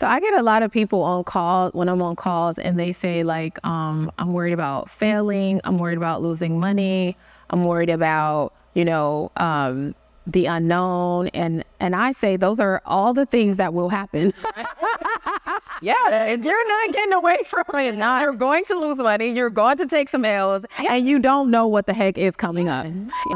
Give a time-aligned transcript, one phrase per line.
[0.00, 2.90] So I get a lot of people on calls when I'm on calls and they
[2.90, 5.60] say like, um, I'm worried about failing.
[5.64, 7.18] I'm worried about losing money.
[7.50, 9.94] I'm worried about, you know, um,
[10.26, 11.28] the unknown.
[11.28, 14.32] And, and I say those are all the things that will happen.
[15.82, 16.28] yeah.
[16.30, 17.94] You're not getting away from it.
[17.94, 19.32] Now you're going to lose money.
[19.32, 20.94] You're going to take some L's Yeah.
[20.94, 22.86] and you don't know what the heck is coming up.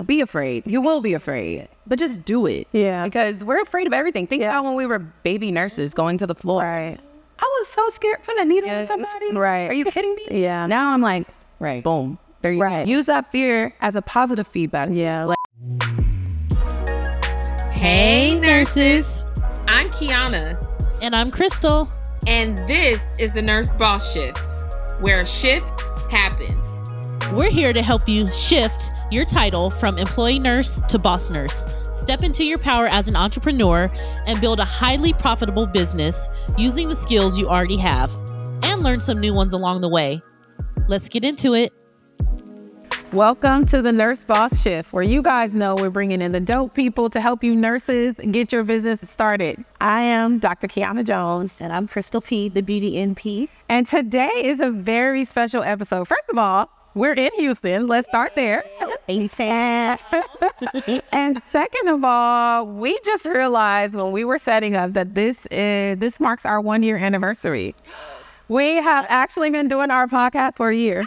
[0.07, 0.62] Be afraid.
[0.67, 2.66] You will be afraid, but just do it.
[2.73, 3.05] Yeah.
[3.05, 4.27] Because we're afraid of everything.
[4.27, 4.50] Think Yeah.
[4.50, 6.62] about when we were baby nurses going to the floor.
[6.62, 6.99] Right.
[7.39, 8.89] I was so scared for the needle in Yes.
[8.89, 9.32] somebody.
[9.32, 9.67] Right.
[9.68, 10.27] Are you kidding me?
[10.43, 10.67] Yeah.
[10.67, 11.27] Now I'm like,
[11.58, 11.82] Right.
[11.82, 12.18] boom.
[12.43, 12.85] There you Right.
[12.86, 12.91] go.
[12.91, 14.89] Use that fear as a positive feedback.
[14.93, 15.25] Yeah.
[15.25, 15.36] Like,
[17.72, 19.07] Hey, nurses.
[19.69, 20.57] I'm Kiiyonna,
[21.03, 21.89] And I'm Crystal.
[22.27, 24.53] and this is the Nurse Boss Shift,
[25.00, 26.55] where a shift happens.
[27.32, 31.64] We're here to help you shift your title from employee nurse to boss nurse.
[32.05, 33.91] Step into your power as an entrepreneur
[34.27, 38.14] and build a highly profitable business using the skills you already have
[38.62, 40.20] and learn some new ones along the way.
[40.86, 41.72] Let's get into it.
[43.14, 46.75] Welcome to the Nurse Boss Shift, where you guys know we're bringing in the dope
[46.75, 49.64] people to help you nurses get your business started.
[49.80, 50.69] I am Dr.
[50.69, 53.48] Kiiyonna Jones, And I'm Crystal P, the beauty NP.
[53.70, 56.06] and today is a very special episode.
[56.06, 57.87] First of all, we're in Houston.
[57.87, 58.64] Let's start there.
[61.12, 65.98] and second of all, we just realized when we were setting up that this is
[65.98, 67.75] this marks our one year anniversary.
[68.48, 71.03] We have actually been doing our podcast for a year.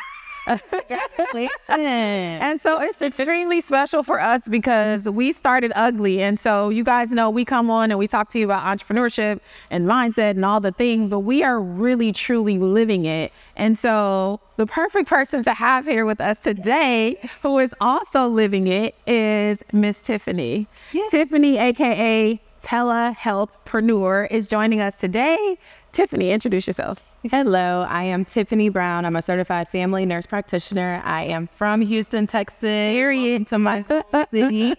[1.70, 6.22] And so it's extremely special for us because we started ugly.
[6.22, 9.40] And so you guys know we come on and we talk to you about entrepreneurship
[9.70, 13.32] and mindset and all the things, but we are really truly living it.
[13.56, 18.68] And so the perfect person to have here with us today, who is also living
[18.68, 20.68] it, is Miss Tifany.
[21.12, 25.58] Tifany, aka telehealthpreneur, is joining us today.
[25.98, 27.04] Tifany, introduce yourself.
[27.24, 29.04] Hello, I am Tifany Brown.
[29.04, 31.02] I'm a certified family nurse practitioner.
[31.04, 32.60] I am from Houston, Texas.
[32.62, 33.48] Period.
[33.48, 33.84] To my
[34.32, 34.76] city.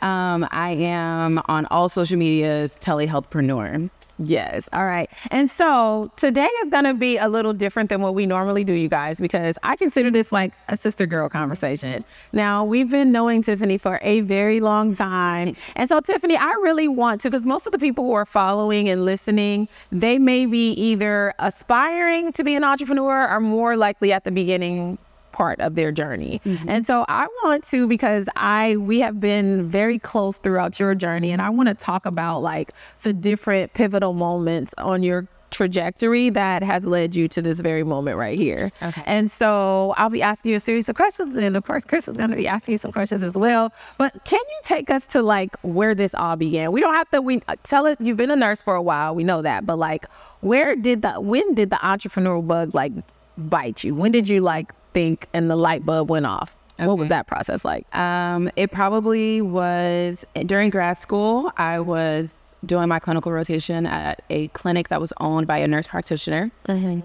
[0.00, 3.88] Um, I am on all social medias, telehealthpreneur.
[4.18, 4.68] Yes.
[4.72, 5.08] All right.
[5.30, 8.72] And so today is going to be a little different than what we normally do,
[8.72, 12.04] you guys, because I consider this like a sister girl conversation.
[12.32, 15.56] Now, we've been knowing Tifany for a very long time.
[15.76, 18.88] And so, Tifany, I really want to, because most of the people who are following
[18.88, 24.24] and listening, they may be either aspiring to be an entrepreneur or more likely at
[24.24, 24.98] the beginning
[25.32, 26.40] part of their journey.
[26.44, 26.68] Mm-hmm.
[26.68, 31.30] And so I want to because I we have been very close throughout your journey
[31.30, 32.72] and I want to talk about like
[33.02, 38.16] the different pivotal moments on your trajectory that has led you to this very moment
[38.16, 38.70] right here.
[38.82, 39.02] Okay.
[39.06, 42.16] And so I'll be asking you a series of questions and of course Chris is
[42.16, 43.72] going to be asking you some questions as well.
[43.96, 46.72] But can you take us to like where this all began?
[46.72, 49.14] We don't have to we uh, tell us you've been a nurse for a while,
[49.14, 50.06] we know that, but like
[50.40, 52.92] where did the when did the entrepreneurial bug like
[53.36, 53.94] bite you?
[53.94, 56.54] When did you like think and the light bulb went off?
[56.78, 57.92] What was that process like?
[57.96, 61.50] Um, it probably was during grad school.
[61.56, 62.28] I was
[62.66, 66.50] doing my clinical rotation at a clinic that was owned by a nurse practitioner,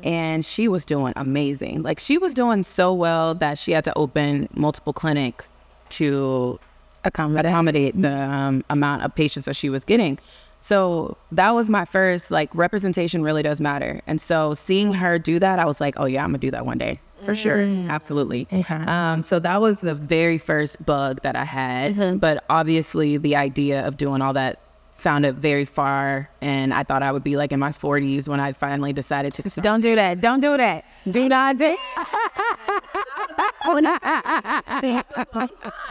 [0.04, 1.82] and she was doing amazing.
[1.82, 5.48] Like she was doing so well that she had to open multiple clinics
[5.92, 6.60] to
[7.04, 10.20] accommodate the um, amount of patients that she was getting.
[10.62, 14.02] So that was my first like representation really does matter.
[14.08, 16.66] And so seeing her do that, I was like, oh yeah, I'm gonna do that
[16.66, 18.48] one day for sure, absolutely.
[18.70, 22.20] Um, so that was the very first bug that I had.
[22.20, 24.60] But obviously, the idea of doing all that
[24.96, 28.54] sounded very far, and I thought I would be like in my 40s when I
[28.54, 29.50] finally decided to.
[29.50, 29.64] Start.
[29.64, 30.22] Don't do that.
[30.22, 30.86] Don't do that.
[31.10, 31.78] Do not do.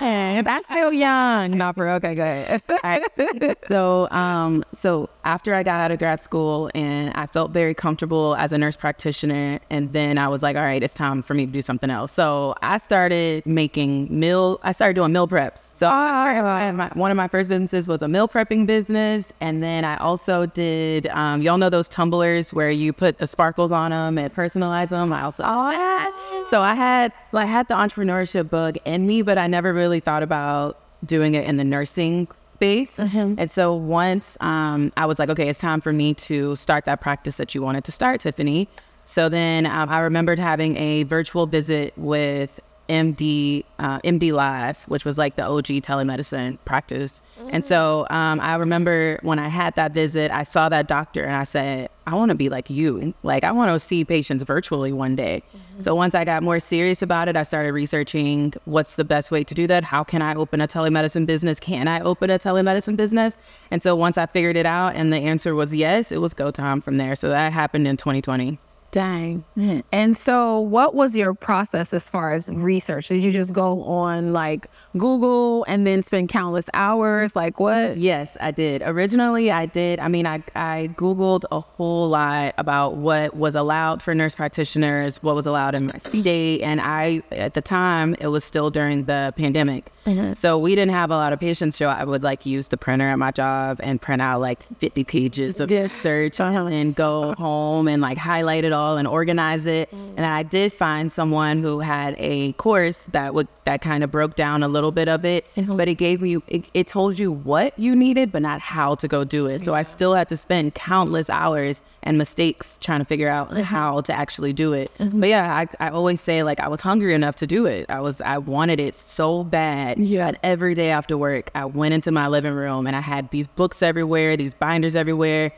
[0.00, 1.56] That's still young.
[1.56, 2.14] Not for okay.
[2.14, 3.56] Go ahead.
[3.68, 8.34] so um so after I got out of grad school and I felt very comfortable
[8.36, 11.46] as a nurse practitioner and then I was like all right it's time for me
[11.46, 12.12] to do something else.
[12.12, 15.70] So I started making meal I started doing meal preps.
[15.76, 19.96] So my, one of my first businesses was a meal prepping business and then I
[19.96, 24.34] also did um y'all know those tumblers where you put the sparkles on them and
[24.34, 29.22] personalize them I also oh, so I had like had the entrepreneurship bug in me
[29.22, 32.28] but I never really thought about doing it in the nursing
[32.62, 32.98] space.
[33.38, 37.00] And so once um, I was like, okay, it's time for me to start that
[37.00, 38.68] practice that you wanted to start, Tifany.
[39.04, 45.04] So then um, I remembered having a virtual visit with MD uh, MD Live, which
[45.04, 47.22] was like the OG telemedicine practice.
[47.50, 51.34] And so um, I remember when I had that visit, I saw that doctor and
[51.34, 53.14] I said, I want to be like you.
[53.22, 55.42] Like I want to see patients virtually one day.
[55.78, 59.44] So once I got more serious about it, I started researching what's the best way
[59.44, 59.84] to do that.
[59.84, 61.58] How can I open a telemedicine business?
[61.60, 63.38] Can I open a telemedicine business?
[63.70, 66.50] And so once I figured it out and the answer was yes, it was go
[66.50, 67.14] time from there.
[67.14, 68.58] So that happened in 2020.
[68.92, 69.42] Dang.
[69.56, 69.80] Mm-hmm.
[69.90, 73.08] And so, what was your process as far as research?
[73.08, 74.66] Did you just go on like
[74.98, 77.34] Google and then spend countless hours?
[77.34, 77.72] Like, what?
[77.72, 78.00] Mm-hmm.
[78.00, 78.82] Yes, I did.
[78.84, 79.98] Originally, I did.
[79.98, 85.22] I mean, I, I Googled a whole lot about what was allowed for nurse practitioners,
[85.22, 86.60] what was allowed in my state.
[86.60, 89.90] And I, at the time, it was still during the pandemic.
[90.04, 90.34] Mm-hmm.
[90.34, 91.76] So we didn't have a lot of patients.
[91.76, 95.02] So I would like use the printer at my job and print out like 50
[95.04, 95.84] pages of Yeah.
[95.84, 96.66] research uh-huh.
[96.66, 99.90] and go home and like highlight it all and organize it.
[100.16, 104.34] And I did find someone who had a course that would that kind of broke
[104.34, 105.76] down a little bit of it, mm-hmm.
[105.76, 109.08] but it gave you it, it told you what you needed, but not how to
[109.08, 109.62] go do it.
[109.62, 113.62] So I still had to spend countless hours and mistakes trying to figure out mm-hmm.
[113.62, 114.90] how to actually do it.
[114.98, 115.20] Mm-hmm.
[115.20, 117.86] But yeah, I, I always say like I was hungry enough to do it.
[117.88, 119.98] I was I wanted it so bad.
[119.98, 120.32] Yeah.
[120.32, 123.46] that every day after work, I went into my living room and I had these
[123.46, 125.52] books everywhere, these binders everywhere.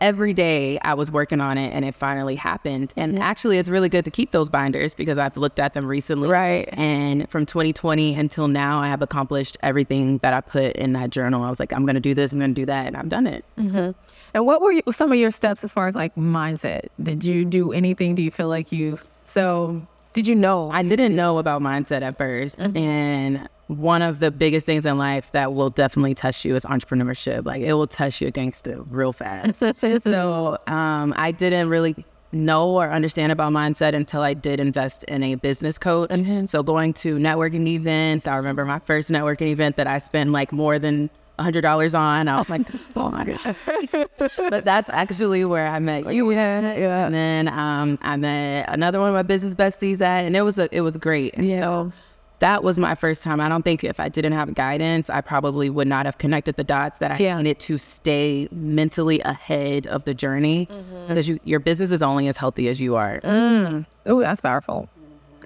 [0.00, 2.92] Every day I was working on it and it finally happened.
[2.96, 6.28] And actually, it's really good to keep those binders because I've looked at them recently.
[6.28, 6.68] Right.
[6.72, 11.42] And from 2020 until now, I have accomplished everything that I put in that journal.
[11.42, 12.86] I was like, I'm going to do this, I'm going to do that.
[12.86, 13.44] And I've done it.
[13.58, 13.92] Mm-hmm.
[14.34, 16.88] And what were you, some of your steps as far as like mindset?
[17.02, 18.14] Did you do anything?
[18.14, 19.80] Do you feel like you, so
[20.12, 20.70] did you know?
[20.70, 22.76] I didn't know about mindset at 1st mm-hmm.
[22.76, 27.44] And one of the biggest things in life that will definitely test you is entrepreneurship.
[27.44, 29.58] Like it will test you gangster real fast.
[30.04, 35.22] so um, I didn't really know or understand about mindset until I did invest in
[35.22, 36.10] a business coach.
[36.48, 40.52] So going to networking events, I remember my first networking event that I spent like
[40.52, 42.28] more than hundred dollars on.
[42.28, 42.66] I was like,
[42.96, 43.56] oh my god!
[44.36, 46.30] but that's actually where I met you.
[46.30, 47.06] yeah, yeah.
[47.06, 50.58] And then um, I met another one of my business besties at, and it was
[50.58, 51.34] a, it was great.
[51.34, 51.60] And Yeah.
[51.60, 51.92] so
[52.40, 53.40] that was my first time.
[53.40, 56.64] I don't think if I didn't have guidance, I probably would not have connected the
[56.64, 57.38] dots that I Yeah.
[57.38, 60.68] needed to stay mentally ahead of the journey.
[61.08, 63.20] Because you, your business is only as healthy as you are.
[63.24, 64.88] Oh, that's powerful.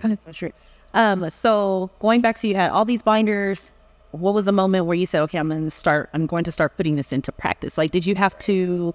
[0.02, 0.52] That's true.
[0.94, 3.72] Um, so going back to you had all these binders.
[4.12, 6.10] What was the moment where you said, "Okay, I'm going to start.
[6.12, 7.78] I'm going to start putting this into practice"?
[7.78, 8.92] Like, did you have to,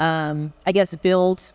[0.00, 1.52] um, I guess, build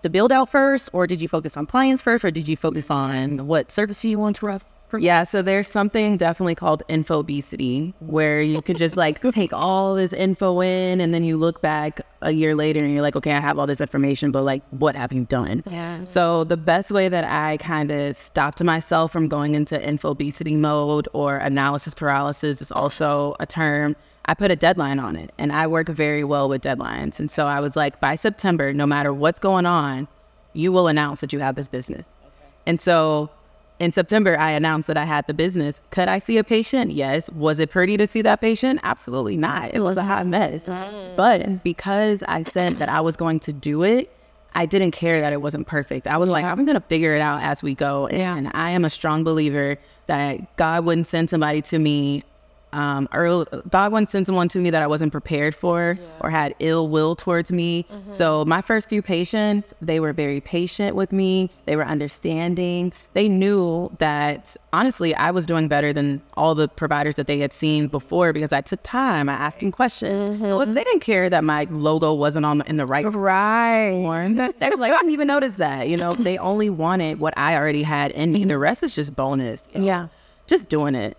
[0.00, 2.90] the build out first, or did you focus on clients first, or did you focus
[2.90, 4.60] on what service you want to run?
[4.98, 10.12] Yeah, so there's something definitely called infobesity where you could just like take all this
[10.12, 13.40] info in and then you look back a year later and you're like, okay, I
[13.40, 15.62] have all this information, but like, what have you done?
[15.70, 16.04] Yeah.
[16.04, 21.08] So the best way that I kind of stopped myself from going into infobesity mode
[21.12, 23.96] or analysis paralysis is also a term.
[24.26, 27.18] I put a deadline on it and I work very well with deadlines.
[27.18, 30.08] And so I was like, by September, no matter what's going on,
[30.54, 32.06] you will announce that you have this business.
[32.66, 33.30] And so
[33.78, 35.80] in September, I announced that I had the business.
[35.90, 36.92] Could I see a patient?
[36.92, 37.28] Yes.
[37.30, 38.80] Was it pretty to see that patient?
[38.82, 39.74] Absolutely not.
[39.74, 40.68] It was a hot mess.
[40.68, 41.16] Mm.
[41.16, 44.10] But because I said that I was going to do it,
[44.54, 46.06] I didn't care that it wasn't perfect.
[46.06, 48.08] I was like, I'm going to figure it out as we go.
[48.10, 48.36] Yeah.
[48.36, 52.22] And I am a strong believer that God wouldn't send somebody to me
[52.74, 56.54] um, early, God wouldn't send someone to me that I wasn't prepared for or had
[56.58, 57.86] ill will towards me.
[58.10, 61.50] So my first few patients, they were very patient with me.
[61.66, 62.92] They were understanding.
[63.12, 67.52] They knew that honestly, I was doing better than all the providers that they had
[67.52, 69.28] seen before because I took time.
[69.28, 70.40] I asked them questions.
[70.40, 74.02] Well, they didn't care that my logo wasn't on the, in the right Right.
[74.02, 74.34] form.
[74.58, 75.88] They were like, I didn't even notice that.
[75.88, 78.44] You know, they only wanted what I already had in me.
[78.44, 79.68] The rest is just bonus.
[79.74, 80.08] Yeah.
[80.46, 81.16] Just doing it.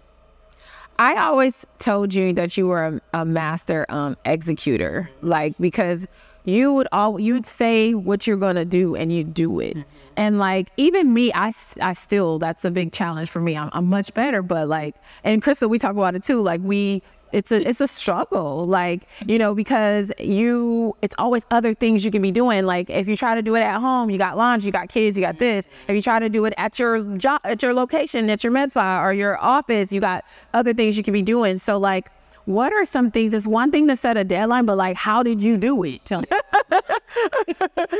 [0.97, 6.07] I always told you that you were a, a master um, executor, like because
[6.45, 9.77] you would all you'd say what you're gonna do and you do it,
[10.15, 13.57] and like even me, I I still that's a big challenge for me.
[13.57, 16.41] I'm, I'm much better, but like and Crystal, we talk about it too.
[16.41, 17.01] Like we.
[17.32, 22.12] It's a it's a struggle, like you know, because you it's always other things you
[22.12, 22.65] can be doing.
[22.65, 25.17] Like if you try to do it at home, you got laundry, you got kids,
[25.17, 25.67] you got this.
[25.88, 28.72] If you try to do it at your job, at your location, at your med
[28.72, 31.58] spa or your office, you got other things you can be doing.
[31.58, 32.10] So like,
[32.45, 33.33] what are some things?
[33.33, 36.03] It's one thing to set a deadline, but like, how did you do it?
[36.05, 36.27] Tell me.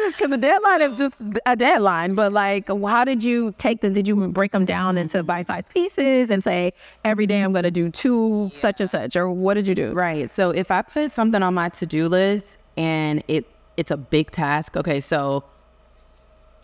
[0.08, 3.94] Because a deadline is just a deadline, but like, how did you take them?
[3.94, 6.74] Did you break them down into bite-sized pieces and say
[7.04, 9.94] every day I'm going to do two such and such, or what did you do?
[9.94, 10.30] Right.
[10.30, 13.46] So if I put something on my to-do list and it
[13.78, 14.78] it's a big task.
[14.78, 15.44] Okay, so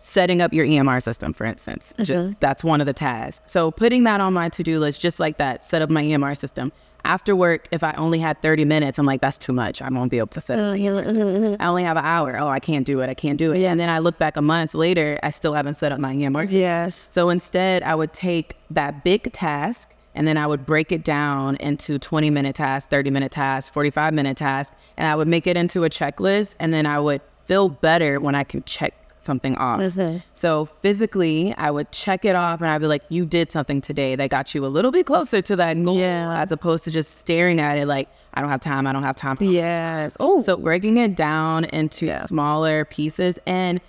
[0.01, 1.93] setting up your EMR system, for instance.
[1.93, 2.03] Mm-hmm.
[2.03, 3.51] Just that's one of the tasks.
[3.51, 6.71] So putting that on my to-do list, just like that, set up my EMR system.
[7.03, 9.81] After work, if I only had 30 minutes, I'm like, that's too much.
[9.81, 10.61] I won't be able to set it.
[10.61, 12.37] I only have an hour.
[12.39, 13.09] Oh, I can't do it.
[13.09, 13.63] I can't do it.
[13.63, 16.47] And then I look back a month later, I still haven't set up my system.
[16.49, 17.07] Yes.
[17.11, 21.55] So instead, I would take that big task and then I would break it down
[21.57, 25.55] into 20 minute tasks, 30 minute tasks, 45 minute tasks, and I would make it
[25.55, 26.55] into a checklist.
[26.59, 29.79] And then I would feel better when I can check something off.
[29.79, 30.21] Mhm.
[30.33, 34.15] So physically, I would check it off and I'd be like, you did something today
[34.15, 36.41] that got you a little bit closer to that goal Yeah.
[36.41, 39.15] as opposed to just staring at it like, I don't have time, I don't have
[39.15, 39.37] time.
[39.39, 40.17] Yes.
[40.19, 42.25] Oh, so breaking it down into Yeah.
[42.25, 43.79] smaller pieces and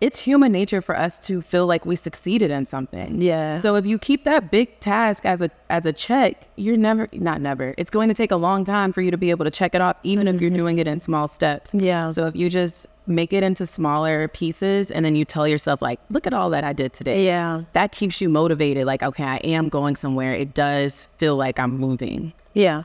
[0.00, 3.20] it's human nature for us to feel like we succeeded in something.
[3.20, 3.60] Yeah.
[3.60, 7.42] So if you keep that big task as a as a check, you're never not
[7.42, 7.74] never.
[7.76, 9.82] It's going to take a long time for you to be able to check it
[9.82, 11.74] off even if you're doing it in small steps.
[11.74, 12.10] Yeah.
[12.12, 16.00] So if you just make it into smaller pieces and then you tell yourself like,
[16.10, 17.24] look at all that I did today.
[17.26, 17.62] Yeah.
[17.72, 20.32] That keeps you motivated like, okay, I am going somewhere.
[20.32, 22.32] It does feel like I'm moving.
[22.54, 22.84] Yeah.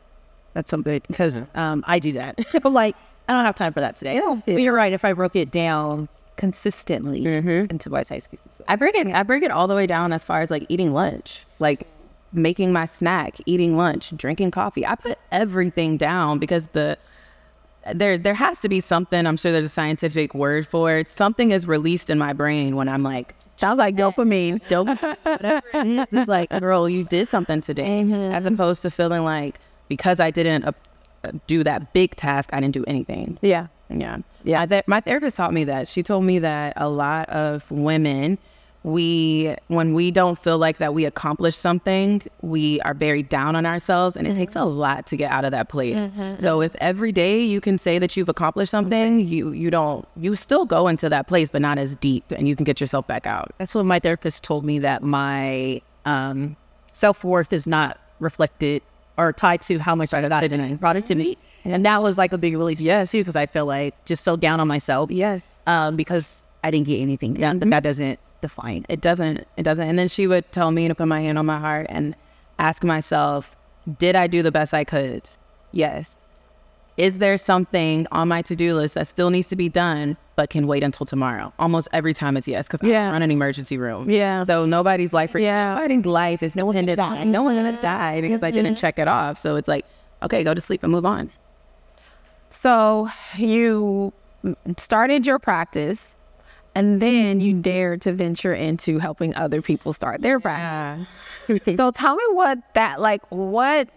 [0.54, 2.40] That's something good because um, I do that.
[2.64, 2.96] I'm like,
[3.28, 4.16] I don't have time for that today.
[4.16, 4.42] Yeah.
[4.46, 4.94] But you're right.
[4.94, 7.72] If I broke it down consistently Mhm.
[7.72, 10.42] into bite-sized pieces, I break it I break it all the way down as far
[10.42, 11.46] as like eating lunch.
[11.60, 11.88] Like
[12.34, 14.86] making my snack, eating lunch, drinking coffee.
[14.86, 16.98] I put everything down because the
[17.94, 21.08] there there has to be something, I'm sure there's a scientific word for it.
[21.08, 24.62] Something is released in my brain when I'm like Sounds like dopamine.
[24.70, 26.08] dopamine, whatever it is.
[26.12, 28.02] It's like, girl, you did something today.
[28.12, 30.72] As opposed to feeling like because I didn't uh,
[31.48, 33.38] do that big task, I didn't do anything.
[33.42, 33.68] Yeah.
[33.90, 34.18] Yeah.
[34.44, 34.66] Yeah.
[34.66, 35.88] Ther- my therapist taught me that.
[35.88, 38.38] She told me that a lot of women,
[38.86, 43.66] we, when we don't feel like that we accomplished something, we are very down on
[43.66, 46.12] ourselves and it takes a lot to get out of that place.
[46.40, 50.36] So if every day you can say that you've accomplished something, you, you don't, you
[50.36, 53.26] still go into that place, but not as deep and you can get yourself back
[53.26, 53.52] out.
[53.58, 56.56] that's what my therapist told me that my um,
[56.94, 58.84] self-worth is not reflected
[59.18, 61.40] or tied to how much I got in productivity.
[61.64, 64.36] And that was like a big release, yes, too, because I feel like just so
[64.36, 65.10] down on myself.
[65.10, 65.42] Yes.
[65.66, 69.48] Um, because I didn't get anything done, but that doesn't define It doesn't.
[69.58, 69.88] It doesn't.
[69.88, 72.16] And then she would tell me to put my hand on my heart and
[72.60, 73.58] ask myself,
[73.98, 75.28] did I do the best I could?
[75.72, 76.18] Yes.
[76.98, 80.50] Is there something on my to do list that still needs to be done but
[80.50, 81.52] can wait until tomorrow?
[81.60, 83.10] Almost every time it's yes, because Yeah.
[83.10, 84.10] I run an emergency room.
[84.10, 84.44] Yeah.
[84.46, 85.76] So nobody's life, Yeah.
[85.76, 88.82] nobody's life is no dependent on no one's gonna die because I didn't mm-hmm.
[88.82, 89.38] check it off.
[89.38, 89.86] So it's like,
[90.24, 91.32] okay, go to sleep and move on.
[92.50, 94.14] So you
[94.78, 96.18] started your practice
[96.76, 101.08] and then you dared to venture into helping other people start their practice.
[101.78, 103.90] so tell me what that like what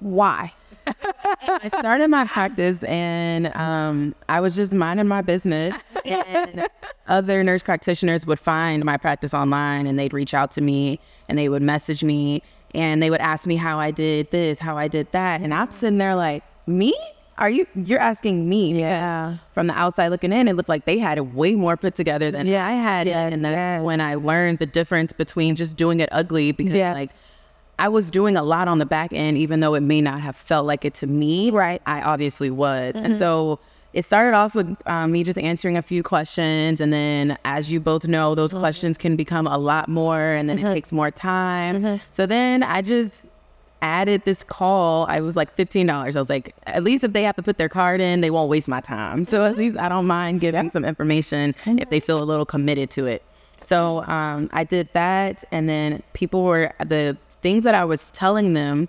[0.00, 0.52] why?
[0.86, 5.76] I started my practice and um, I was just minding my business.
[6.04, 6.68] And
[7.06, 10.98] other nurse practitioners would find my practice online and they'd reach out to me
[11.28, 12.42] and they would message me
[12.74, 15.40] and they would ask me how I did this, how I did that.
[15.40, 16.94] And I'm sitting there like, me?
[17.38, 18.78] Are you, you're asking me?
[18.78, 19.38] Yeah.
[19.52, 22.30] From the outside looking in, it looked like they had it way more put together
[22.30, 23.34] than Yes, I had yes, it.
[23.34, 23.82] And that's yes.
[23.82, 26.94] when I learned the difference between just doing it ugly because Yes.
[26.94, 27.10] like,
[27.78, 30.36] I was doing a lot on the back end, even though it may not have
[30.36, 31.50] felt like it to me.
[31.50, 31.82] Right.
[31.86, 32.94] I obviously was.
[32.94, 33.14] And mm-hmm.
[33.14, 33.58] so
[33.92, 36.80] it started off with um, me just answering a few questions.
[36.80, 38.60] And then, as you both know, those mm-hmm.
[38.60, 40.74] questions can become a lot more, and then it mm-hmm.
[40.74, 42.00] takes more time.
[42.10, 43.24] So then I just
[43.82, 45.04] added this call.
[45.08, 45.90] I was like $15.
[45.90, 48.48] I was like, at least if they have to put their card in, they won't
[48.48, 49.24] waste my time.
[49.26, 52.90] So at least I don't mind giving some information if they feel a little committed
[52.92, 53.22] to it.
[53.64, 58.54] So um, I did that, and then people were the things that I was telling
[58.54, 58.88] them.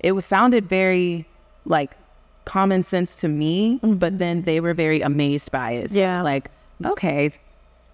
[0.00, 1.26] It was sounded very
[1.64, 1.96] like
[2.44, 5.90] common sense to me, but then they were very amazed by it.
[5.92, 6.20] So Yeah.
[6.22, 6.50] like
[6.84, 7.30] okay,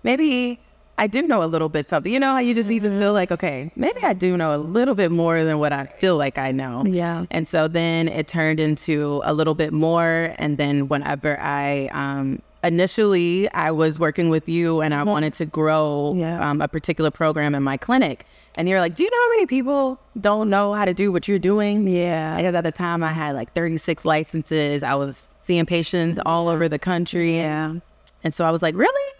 [0.03, 0.59] maybe
[1.01, 2.13] I do know a little bit something.
[2.13, 4.59] You know how you just need to feel like okay, maybe I do know a
[4.59, 6.85] little bit more than what I feel like I know.
[6.87, 7.25] Yeah.
[7.31, 10.35] And so then it turned into a little bit more.
[10.39, 15.47] And then whenever I, um, initially I was working with you and I wanted to
[15.47, 16.49] grow Yeah.
[16.49, 18.27] um, a particular program in my clinic.
[18.57, 21.27] And you're like, do you know how many people don't know how to do what
[21.29, 21.87] you're doing?
[21.87, 22.37] Yeah.
[22.37, 24.83] Because at the time I had like 36 licenses.
[24.83, 27.37] I was seeing patients all over the country.
[27.39, 27.77] Yeah.
[28.23, 29.13] And so I was like, really?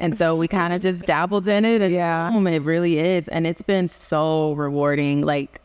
[0.00, 1.80] And so we kind of just dabbled in it.
[1.80, 2.30] And Yeah.
[2.30, 3.28] boom, it really is.
[3.28, 5.22] And it's been so rewarding.
[5.22, 5.60] Like,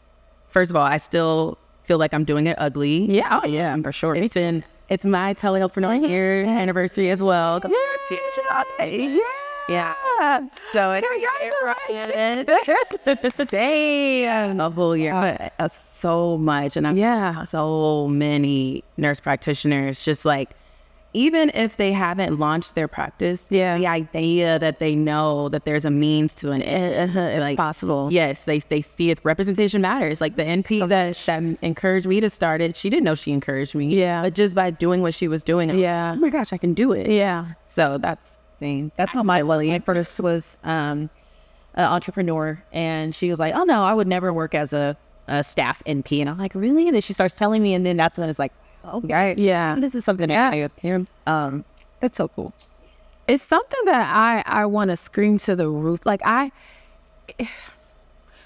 [0.50, 3.12] first of all, I still feel like I'm doing it ugly.
[3.12, 3.42] Yeah.
[3.44, 4.16] Oh yeah, for sure.
[4.16, 6.12] It's been, it's my telehealth for telehealthpreneur mm-hmm.
[6.12, 6.58] year mm-hmm.
[6.58, 7.60] anniversary as well.
[9.10, 9.24] Yeah.
[9.70, 10.48] Yeah.
[10.74, 11.08] So it's
[13.52, 14.60] Damn.
[14.60, 15.14] a whole year.
[15.14, 16.76] Uh, but uh, so much.
[16.76, 17.46] And I'm Yeah.
[17.46, 20.52] so many nurse practitioners just like
[21.14, 23.78] even if they haven't launched their practice, Yeah.
[23.78, 28.10] the idea that they know that there's a means to an end, it's like, possible.
[28.12, 29.20] Yes, they they see it.
[29.24, 30.22] Representation matters.
[30.22, 33.74] Like the NP that, that encouraged me to start it, she didn't know she encouraged
[33.76, 33.88] me.
[33.96, 34.22] Yeah.
[34.22, 36.14] but just by doing what she was doing, I'm like, Yeah.
[36.16, 37.10] oh my gosh, I can do it.
[37.10, 37.46] Yeah.
[37.66, 38.92] So that's same.
[38.98, 41.10] That's how my my first was um,
[41.76, 44.98] an entrepreneur, and she was like, "Oh no, I would never work as a,
[45.28, 47.96] a staff NP." And I'm like, "Really?" And then she starts telling me, and then
[47.98, 48.52] that's when it's like,
[48.84, 49.38] "Oh, Right.
[49.38, 49.76] Yeah.
[49.80, 51.66] this is something that I appear." Um,
[52.00, 52.54] that's so cool.
[53.28, 56.02] it's something that I I want to scream to the roof.
[56.06, 56.52] Like I,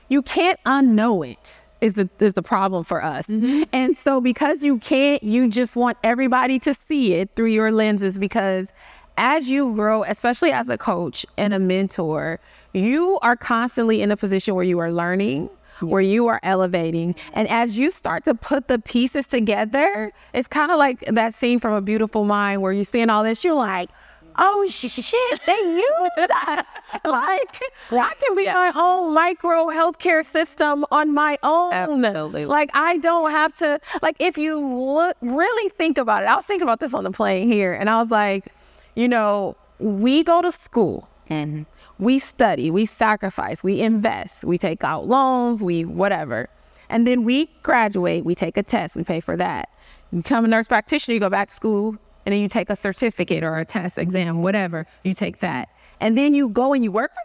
[0.09, 1.39] you can't unknow it.
[1.81, 5.97] Is the is the problem for us, and so because you can't, you just want
[6.01, 8.17] everybody to see it through your lenses.
[8.17, 8.71] Because
[9.17, 12.39] as you grow, especially as a coach and a mentor,
[12.71, 15.49] you are constantly in a position where you are learning,
[15.81, 17.15] where you are elevating.
[17.33, 21.59] And as you start to put the pieces together, it's kind of like that scene
[21.59, 23.89] from A Beautiful Mind where you're seeing all this, you're like,
[24.37, 26.65] oh shit, shit, they use that.
[27.05, 27.61] like,
[27.91, 31.73] I can be my own micro healthcare system on my own.
[31.73, 32.45] Absolutely.
[32.45, 36.45] Like, I don't have to, like, if you look, really think about it, I was
[36.45, 38.47] thinking about this on the plane here, and I was like,
[38.95, 41.63] you know, we go to school mm-hmm.
[42.03, 46.49] We study, we sacrifice, we invest, we take out loans, we whatever.
[46.89, 49.69] And then we graduate, we take a test, we pay for that.
[50.11, 52.75] You become a nurse practitioner, you go back to school, and then you take a
[52.75, 55.69] certificate or a test, exam, whatever, you take that.
[55.99, 57.21] And then you go and you work for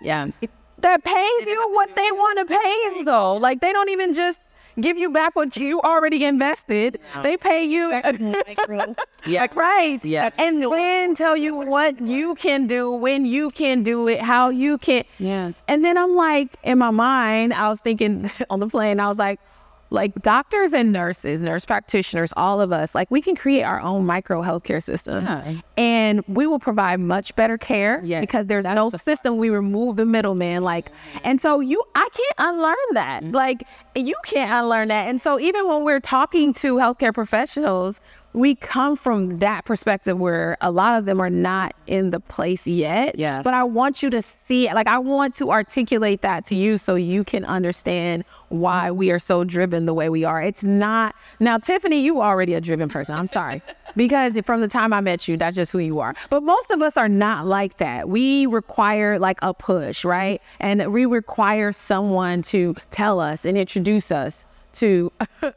[0.00, 0.06] somebody
[0.40, 0.48] Yeah.
[0.78, 3.34] that pays you what they want to pay you though.
[3.36, 4.40] Like they don't even just
[4.80, 7.00] give you back what you already invested.
[7.22, 7.90] They pay you
[9.26, 9.40] Yeah.
[9.42, 10.04] like, right.
[10.04, 10.30] Yeah.
[10.38, 14.78] And then tell you what you can do, when you can do it, how you
[14.78, 15.04] can.
[15.18, 15.52] Yeah.
[15.68, 19.18] And then I'm like, in my mind, I was thinking on the plane, I was
[19.18, 19.40] like,
[19.94, 24.04] like doctors and nurses, nurse practitioners, all of us, like we can create our own
[24.04, 25.24] micro healthcare system.
[25.24, 25.60] Yeah.
[25.76, 29.38] And we will provide much better care Yes, because there's no the system.
[29.38, 30.62] We remove the middleman.
[30.62, 30.90] Like,
[31.22, 33.22] and so you, I can't unlearn that.
[33.22, 33.34] Mm-hmm.
[33.34, 35.08] Like, you can't unlearn that.
[35.08, 38.00] And so even when we're talking to healthcare professionals,
[38.34, 42.66] we come from that perspective where a lot of them are not in the place
[42.66, 43.16] yet.
[43.16, 43.42] Yeah.
[43.42, 44.74] But I want you to see it.
[44.74, 49.20] Like, I want to articulate that to you so you can understand why we are
[49.20, 50.42] so driven the way we are.
[50.42, 53.16] It's not, now, Tifany, you already a driven person.
[53.16, 53.62] I'm sorry.
[53.96, 56.16] because from the time I met you, that's just who you are.
[56.28, 58.08] But most of us are not like that.
[58.08, 60.42] We require like a push, right?
[60.58, 65.12] And we require someone to tell us and introduce us to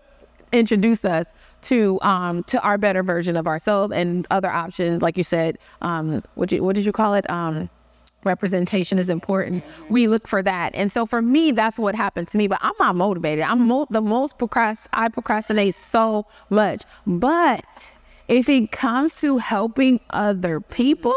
[0.54, 1.25] introduce us
[1.67, 5.01] to um to our better version of ourselves and other options.
[5.01, 7.30] Like you said um what you what did you call it?
[7.30, 7.69] Um
[8.23, 9.63] representation is important.
[9.89, 10.75] We look for that.
[10.75, 13.43] And so for me that's what happened to me but i'm not motivated.
[13.45, 16.84] I'm mo- the most procrast i procrastinate so much.
[17.06, 17.65] But
[18.27, 21.15] if it comes to helping other people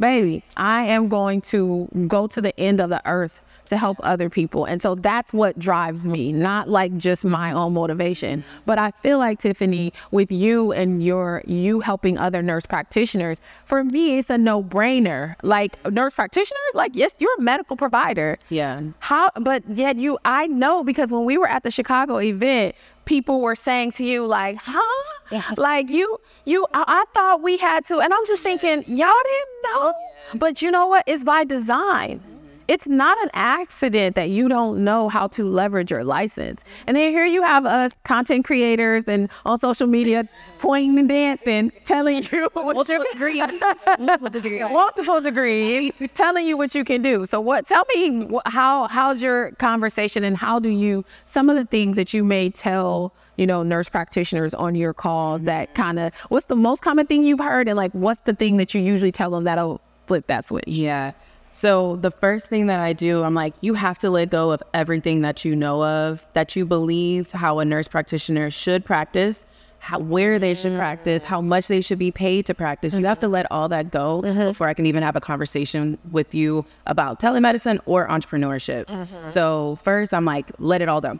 [0.00, 4.28] baby i am going to go to the end of the earth to help other
[4.28, 4.64] people.
[4.64, 8.44] And so that's what drives me, not like just my own motivation.
[8.66, 13.84] But I feel like Tifany, with you and your you helping other nurse practitioners, for
[13.84, 15.36] me it's a no-brainer.
[15.42, 18.38] Like nurse practitioners, like yes, you're a medical provider.
[18.48, 18.82] Yeah.
[19.00, 23.40] How but yet you I know because when we were at the Chicago event, people
[23.40, 27.98] were saying to you like, "Huh?" Like you you I, I thought we had to
[28.00, 29.94] and I'm just thinking, y'all didn't know.
[30.34, 31.04] But you know what?
[31.06, 32.20] It's by design.
[32.68, 36.62] It's not an accident that you don't know how to leverage your license.
[36.86, 40.28] And then here you have us content creators and on social media
[40.58, 43.42] pointing and dancing, telling you what you degree.
[43.98, 47.24] multiple degrees, telling you what you can do.
[47.24, 47.66] So what?
[47.66, 52.12] Tell me how how's your conversation and how do you some of the things that
[52.12, 56.56] you may tell you know nurse practitioners on your calls that kind of what's the
[56.56, 59.44] most common thing you've heard and like what's the thing that you usually tell them
[59.44, 60.64] that'll flip that switch?
[60.66, 61.12] Yeah.
[61.58, 64.62] So the first thing that I do, I'm like, you have to let go of
[64.74, 69.44] everything that you know of, that you believe how a nurse practitioner should practice,
[69.80, 72.94] how where they should practice, how much they should be paid to practice.
[72.94, 73.32] You have to mm-hmm.
[73.32, 74.38] let all that go mm-hmm.
[74.44, 78.84] before I can even have a conversation with you about telemedicine or entrepreneurship.
[78.84, 79.30] Mm-hmm.
[79.30, 81.18] So first, I'm like, let it all go.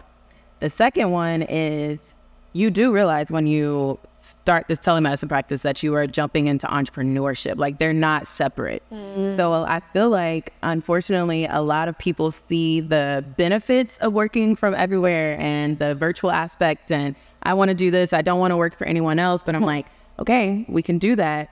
[0.60, 2.14] The second one is
[2.52, 7.56] you do realize when you start this telemedicine practice that you are jumping into entrepreneurship.
[7.56, 8.82] Like they're not separate.
[8.92, 9.34] Mm.
[9.34, 14.74] So I feel like, unfortunately, a lot of people see the benefits of working from
[14.74, 16.92] everywhere and the virtual aspect.
[16.92, 18.12] And I want to do this.
[18.12, 19.42] I don't want to work for anyone else.
[19.42, 19.66] But I'm hmm.
[19.66, 19.86] like,
[20.18, 21.50] okay, we can do that.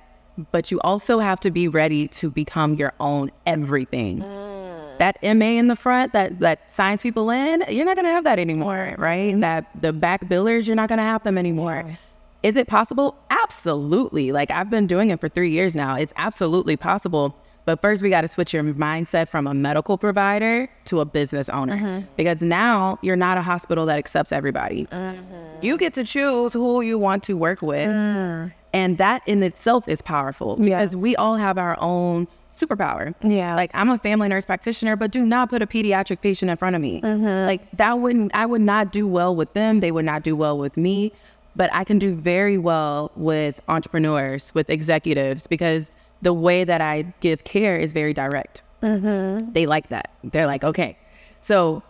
[0.53, 4.56] But you also have to be ready to become your own everything mm.
[4.99, 8.39] That MA in the front that that signs people in, you're not gonna have that
[8.39, 9.39] anymore, right?
[9.41, 11.99] That the back billers, you're not gonna have them anymore.
[12.43, 13.17] Is it possible?
[13.31, 14.33] Absolutely.
[14.33, 15.97] Like I've been doing it for three years now.
[15.97, 17.37] It's absolutely possible.
[17.65, 21.49] But first, we got to switch your mindset from a medical provider to a business
[21.49, 22.07] owner mm-hmm.
[22.17, 24.87] because now you're not a hospital that accepts everybody.
[24.87, 25.63] Mm-hmm.
[25.63, 27.89] You get to choose who you want to work with.
[27.89, 28.53] Mm.
[28.73, 30.65] And that in itself is powerful Yeah.
[30.65, 33.15] because we all have our own superpower.
[33.23, 33.55] Yeah.
[33.55, 36.77] Like I'm a family nurse practitioner, but do not put a pediatric patient in front
[36.77, 37.01] of me.
[37.01, 37.47] Mm-hmm.
[37.47, 39.81] Like that wouldn't, I would not do well with them.
[39.81, 41.13] They would not do well with me.
[41.55, 45.91] But I can do very well with entrepreneurs, with executives, because
[46.21, 48.63] the way that I give care is very direct.
[48.83, 49.53] Mm-hmm.
[49.53, 50.11] They like that.
[50.23, 50.99] They're like, okay.
[51.41, 51.83] So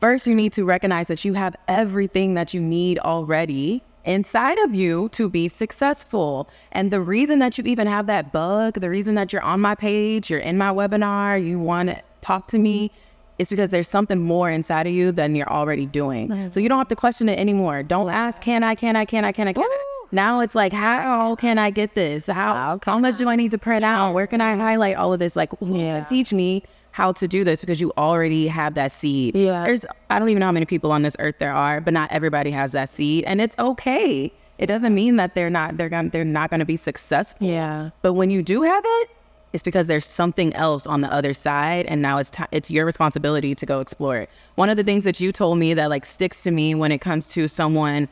[0.00, 4.74] first you need to recognize that you have everything that you need already inside of
[4.74, 6.48] you to be successful.
[6.72, 9.74] And the reason that you even have that bug, the reason that you're on my
[9.74, 12.90] page, you're in my webinar, you want to talk to me,
[13.38, 16.50] is because there's something more inside of you than you're already doing.
[16.50, 17.84] So you don't have to question it anymore.
[17.84, 19.84] Don't ask, can I, can I, can I, can I, can I?
[20.10, 22.26] Now it's like, how can I get this?
[22.26, 24.14] How, how much do I need to print out?
[24.14, 25.36] Where can I highlight all of this?
[25.36, 26.64] Like, who can teach me
[26.98, 27.60] how to do this?
[27.60, 29.36] Because you already have that seed.
[29.36, 29.62] Yeah.
[29.62, 32.10] There's, I don't even know how many people on this earth there are, but not
[32.10, 34.32] everybody has that seed, and it's okay.
[34.58, 37.46] It doesn't mean that they're not they're gonna they're not going to be successful.
[37.46, 37.90] Yeah.
[38.02, 39.10] But when you do have it,
[39.52, 42.84] it's because there's something else on the other side, and now it's ti it's your
[42.84, 44.28] responsibility to go explore it.
[44.56, 46.98] One of the things that you told me that like sticks to me when it
[46.98, 48.08] comes to someone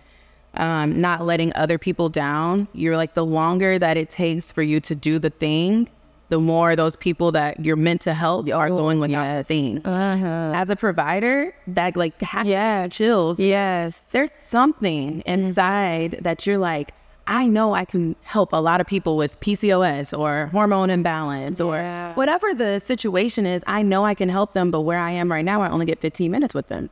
[0.54, 4.78] um, not letting other people down, you're like the longer that it takes for you
[4.80, 5.88] to do the thing,
[6.28, 9.84] the more those people that you're meant to help are going without the thing.
[9.86, 10.52] Uh-huh.
[10.54, 12.88] As a provider, that like has Yeah.
[12.88, 14.00] chills Yes.
[14.10, 15.28] there's something mm-hmm.
[15.28, 16.92] inside that you're like,
[17.28, 21.82] I know I can help a lot of people with PCOS or hormone imbalance or
[22.14, 23.64] whatever the situation is.
[23.66, 26.00] I know I can help them, but where I am right now, I only get
[26.00, 26.88] 15 minutes with them.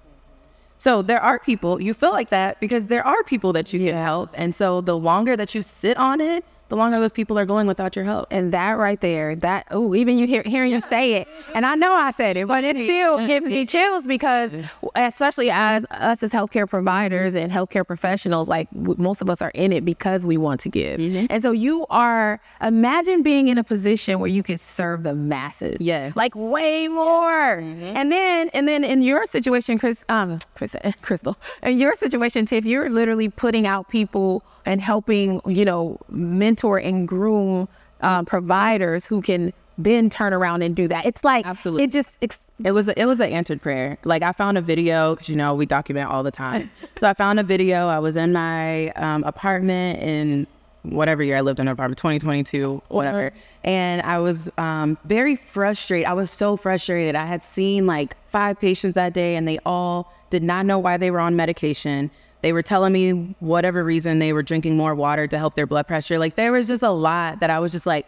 [0.78, 3.94] So there are people, you feel like that because there are people that you can
[3.96, 4.30] help.
[4.34, 7.66] And so the longer that you sit on it, the longer those people are going
[7.66, 8.26] without your help.
[8.30, 11.74] And that right there, that oh, even you hear hearing you say it, and I
[11.74, 14.56] know I said it, but it still uh, gives me chills because,
[14.94, 19.72] especially as us as healthcare providers and healthcare professionals, like most of us are in
[19.72, 21.26] it because we want to give, mm-hmm.
[21.30, 22.40] and so you are.
[22.62, 27.58] Imagine being in a position where you can serve the masses, yeah, like way more,
[27.58, 27.96] mm-hmm.
[27.96, 32.46] and then and then in your situation, Chris, um, Chris, eh, Crystal, in your situation,
[32.46, 37.68] Tiff, you're literally putting out people and helping, you know, mentor and groom
[38.00, 41.04] uh, providers who can then turn around and do that.
[41.06, 41.84] It's like Absolutely.
[41.84, 43.98] It just ex- It was a, it was an answered prayer.
[44.04, 46.70] Like I found a video because you know we document all the time.
[46.96, 47.88] so I found a video.
[47.88, 50.46] I was in my um, apartment in
[50.82, 53.32] whatever year I lived in an apartment, 2022, whatever.
[53.64, 56.06] And I was um, very frustrated.
[56.06, 57.16] I was so frustrated.
[57.16, 60.96] I had seen like five patients that day, and they all did not know why
[60.96, 62.10] they were on medication.
[62.44, 65.86] They were telling me whatever reason they were drinking more water to help their blood
[65.86, 66.18] pressure.
[66.18, 68.06] Like there was just a lot that I was just like,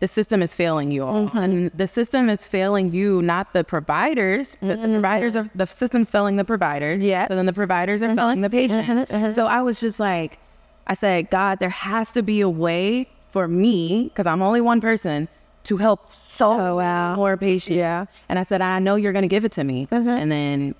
[0.00, 1.26] the system is failing you all.
[1.26, 1.38] Mm-hmm.
[1.38, 4.56] And the system is failing you, not the providers.
[4.60, 4.92] But the mm-hmm.
[4.94, 7.00] providers are the system's failing the providers.
[7.00, 7.28] Yeah.
[7.28, 8.16] So then the providers are mm-hmm.
[8.16, 9.36] failing the patients.
[9.36, 10.40] So I was just like,
[10.88, 14.80] I said, God, there has to be a way for me, because I'm only one
[14.80, 15.28] person,
[15.62, 17.14] to help so Oh, wow.
[17.14, 17.76] more patients.
[17.76, 18.06] Yeah.
[18.28, 19.86] And I said, I know you're gonna give it to me.
[19.92, 20.74] And then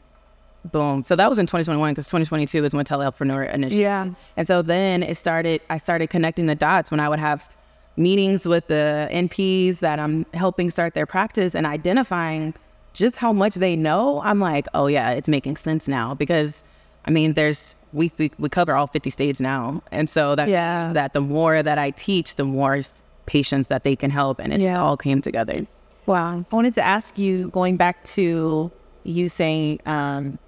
[0.73, 1.03] boom.
[1.03, 3.81] So that was in 2021 because 2022 is when Telehealthpreneur initiated.
[3.83, 4.09] Yeah.
[4.37, 7.49] And so then it started, I started connecting the dots when I would have
[7.97, 12.55] meetings with the NPs that I'm helping start their practice and identifying
[12.93, 14.21] just how much they know.
[14.23, 16.63] I'm like, oh yeah, it's making sense now because
[17.05, 19.83] I mean, there's, we, we, we cover all 50 states now.
[19.93, 20.93] And so that, Yeah.
[20.93, 22.83] that the more that I teach, the more
[23.27, 24.41] patients that they can help.
[24.41, 24.83] And it Yeah.
[24.83, 25.67] all came together.
[26.07, 26.45] wow.
[26.51, 28.71] I wanted to ask you, going back to
[29.05, 30.39] you saying um,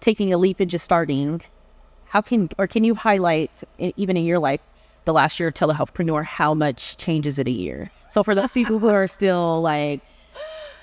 [0.00, 1.42] taking a leap and just starting,
[2.06, 4.60] how can or can you highlight even in your life
[5.04, 7.90] the last year of telehealthpreneur how much changes in a year?
[8.08, 10.00] So for those people who are still like,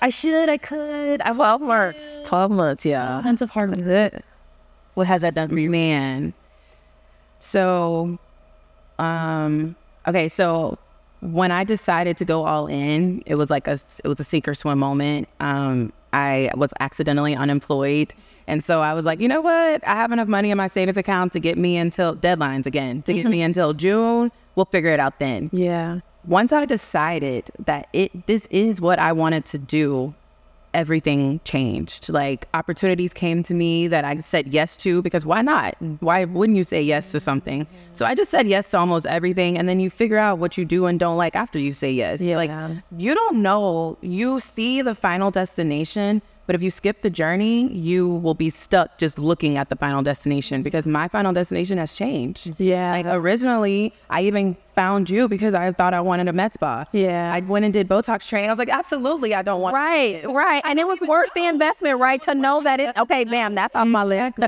[0.02, 2.04] I should, I could, I Twelve months.
[2.26, 2.84] Twelve months.
[2.84, 3.20] Yeah.
[3.22, 3.80] tons of hard work.
[3.80, 4.24] It.
[4.94, 5.70] What has that done for you?
[5.70, 6.34] Man.
[7.38, 8.18] So,
[8.98, 10.78] um, okay, so
[11.20, 14.46] when I decided to go all in, it was like a it was a sink
[14.46, 15.28] or swim moment.
[15.40, 18.14] Um, I was accidentally unemployed.
[18.46, 19.86] And so I was like, you know what?
[19.86, 23.12] I have enough money in my savings account to get me until deadlines again, to
[23.12, 23.46] get me mm-hmm.
[23.46, 24.30] until June.
[24.54, 26.00] We'll figure it out then Yeah.
[26.26, 30.14] once I decided that it this is what I wanted to do,
[30.74, 32.08] everything changed.
[32.08, 35.76] Like opportunities came to me that I said yes to because why not?
[36.00, 37.66] Why wouldn't you say yes to something?
[37.92, 40.64] So I just said yes to almost everything and then you figure out what you
[40.64, 42.20] do and don't like after you say yes.
[42.20, 42.36] Yeah.
[42.36, 42.50] Like
[42.96, 48.08] you don't know, you see the final destination, But if you skip the journey, you
[48.08, 52.54] will be stuck just looking at the final destination because my final destination has changed.
[52.58, 52.92] Yeah.
[52.92, 56.84] Like originally, I even found you because I thought I wanted a med spa.
[56.92, 57.32] Yeah.
[57.32, 58.50] I went and did Botox training.
[58.50, 60.62] I was like, absolutely, I don't want Right, right.
[60.64, 62.20] And it was worth the investment, right?
[62.22, 64.38] To know that it, okay, ma'am, that's on my list.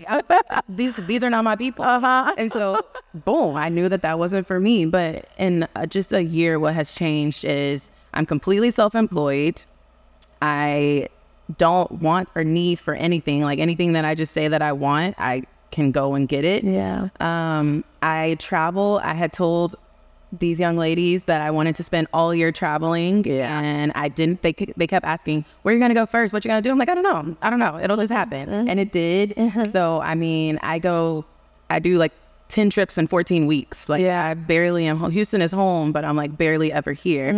[0.68, 1.84] these these are not my people.
[1.84, 2.34] Uh-huh.
[2.36, 4.86] And so, boom, I knew that that wasn't for me.
[4.86, 9.64] But in uh, just a year, what has changed is I'm completely self-employed.
[10.42, 11.08] I
[11.58, 13.42] don't want or need for anything.
[13.42, 16.64] Like anything that I just say that I want, I can go and get it.
[16.64, 17.08] Yeah.
[17.20, 19.00] Um, I travel.
[19.02, 19.76] I had told
[20.32, 23.24] these young ladies that I wanted to spend all year traveling.
[23.24, 23.60] Yeah.
[23.60, 24.42] And I didn't.
[24.42, 26.32] They they kept asking, "Where you gonna go first?
[26.32, 27.36] What you gonna do?" I'm like, I don't know.
[27.42, 27.78] I don't know.
[27.80, 29.34] It'll just happen, and it did.
[29.70, 31.24] So I mean, I go.
[31.70, 32.12] I do like.
[32.48, 33.88] 10 trips in 14 weeks.
[33.88, 34.24] Like Yeah.
[34.24, 35.10] I barely am home.
[35.10, 37.30] Houston is home, but I'm like barely ever here.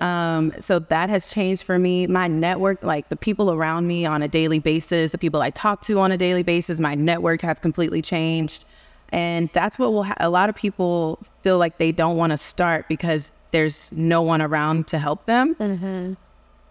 [0.00, 2.06] Um, so that has changed for me.
[2.06, 5.82] My network, like the people around me on a daily basis, the people I talk
[5.82, 8.64] to on a daily basis, my network has completely changed.
[9.10, 12.36] And that's what will ha- a lot of people feel like they don't want to
[12.36, 16.16] start because there's no one around to help them.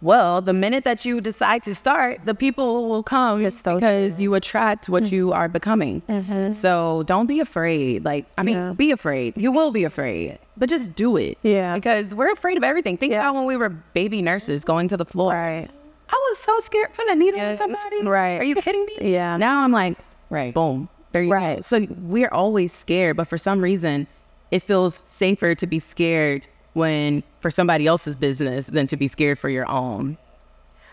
[0.03, 4.35] Well, the minute that you decide to start, the people will come so because you
[4.35, 5.15] attract what mm-hmm.
[5.15, 6.01] you are becoming.
[6.09, 6.51] Mm-hmm.
[6.51, 8.03] So don't be afraid.
[8.03, 8.73] Like, I mean, Yeah.
[8.73, 9.33] be afraid.
[9.37, 11.37] You will be afraid, but just do it.
[11.41, 11.75] Yeah.
[11.75, 12.97] Because we're afraid of everything.
[12.97, 13.21] Think Yeah.
[13.21, 15.31] about when we were baby nurses going to the floor.
[15.31, 15.69] Right.
[16.09, 17.53] I was so scared for the needle Yes.
[17.53, 18.03] in somebody.
[18.05, 18.41] Right.
[18.41, 19.13] Are you kidding me?
[19.13, 19.37] Yeah.
[19.37, 19.97] Now I'm like,
[20.29, 20.53] Right.
[20.53, 20.89] boom.
[21.13, 21.35] There you go.
[21.37, 21.63] Right.
[21.63, 24.07] So we're always scared, but for some reason,
[24.51, 29.39] it feels safer to be scared when for somebody else's business than to be scared
[29.39, 30.17] for your own.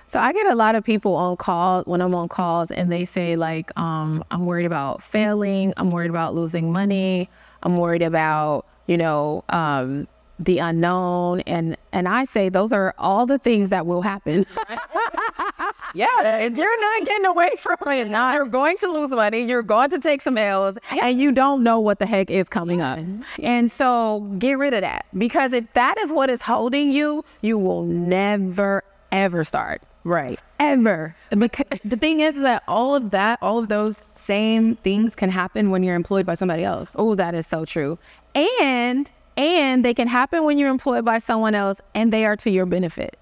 [0.07, 3.05] So I get a lot of people on calls when I'm on calls and they
[3.05, 7.31] say like, um, I'm worried about failing, I'm worried about losing money,
[7.63, 10.09] I'm worried about, you know, um,
[10.41, 14.47] the unknown and and I say those are all the things that will happen.
[15.95, 16.39] Yeah.
[16.39, 18.09] If you're not getting away from it.
[18.09, 19.43] Now you're going to lose money.
[19.43, 22.81] You're going to take some L's, and you don't know what the heck is coming
[22.81, 22.99] up.
[23.43, 27.59] And so get rid of that because if that is what is holding you, you
[27.59, 29.83] will never ever start.
[30.05, 30.41] Right.
[30.59, 31.15] Ever.
[31.37, 35.71] Because the thing is that all of that, all of those same things can happen
[35.71, 36.95] when you're employed by somebody else.
[36.99, 37.99] Oh, that is so true.
[38.35, 42.51] And and they can happen when you're employed by someone else and they are to
[42.51, 43.17] your benefit.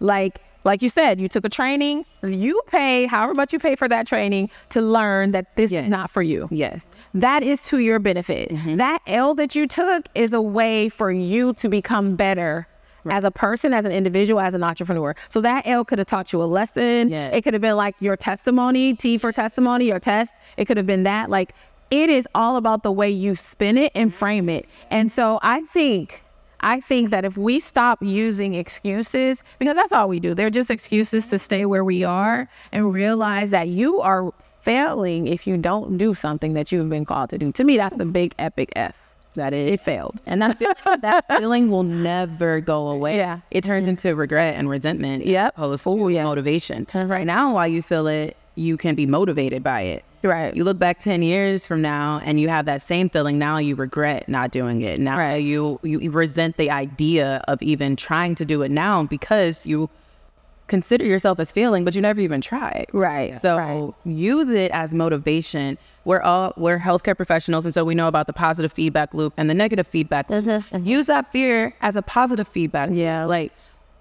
[0.00, 3.88] Like like you said, you took a training, you pay however much you pay for
[3.88, 5.84] that training to learn that this Yes.
[5.84, 6.48] is not for you.
[6.50, 6.84] Yes.
[7.14, 8.50] That is to your benefit.
[8.50, 8.76] Mm-hmm.
[8.76, 12.66] That L that you took is a way for you to become better
[13.10, 15.14] as a person, as an individual, as an entrepreneur.
[15.28, 17.10] So that L could have taught you a lesson.
[17.10, 17.34] Yes.
[17.36, 20.32] It could have been like your testimony, T for testimony, your test.
[20.56, 21.28] It could have been that.
[21.28, 21.54] Like
[21.90, 24.66] it is all about the way you spin it and frame it.
[24.90, 26.23] And so I think
[26.64, 30.70] I think that if we stop using excuses, because that's all we do, they're just
[30.70, 35.98] excuses to stay where we are and realize that you are failing if you don't
[35.98, 37.52] do something that you've been called to do.
[37.52, 38.96] To me, that's the big epic F
[39.34, 40.22] that it, it failed.
[40.24, 40.58] And that,
[41.02, 43.18] that feeling will never go away.
[43.18, 43.40] Yeah.
[43.50, 45.26] It turns into regret and resentment.
[45.26, 45.58] Yep.
[45.58, 46.86] Opposed to motivation.
[46.94, 50.04] Right now, while you feel it, you can be motivated by it.
[50.24, 50.56] Right.
[50.56, 53.38] You look back 10 years from now and you have that same feeling.
[53.38, 54.98] Now you regret not doing it.
[54.98, 55.36] Now Right.
[55.42, 59.90] you, you resent the idea of even trying to do it now because you
[60.66, 62.86] consider yourself as failing, but you never even tried.
[62.94, 63.92] Right, So right.
[64.06, 65.76] use it as motivation.
[66.06, 69.48] We're all we're healthcare professionals, and so we know about the positive feedback loop and
[69.50, 70.30] the negative feedback.
[70.30, 70.44] loop.
[70.46, 70.86] Mm-hmm.
[70.86, 72.88] Use that fear as a positive feedback.
[72.92, 73.24] Yeah.
[73.26, 73.52] Like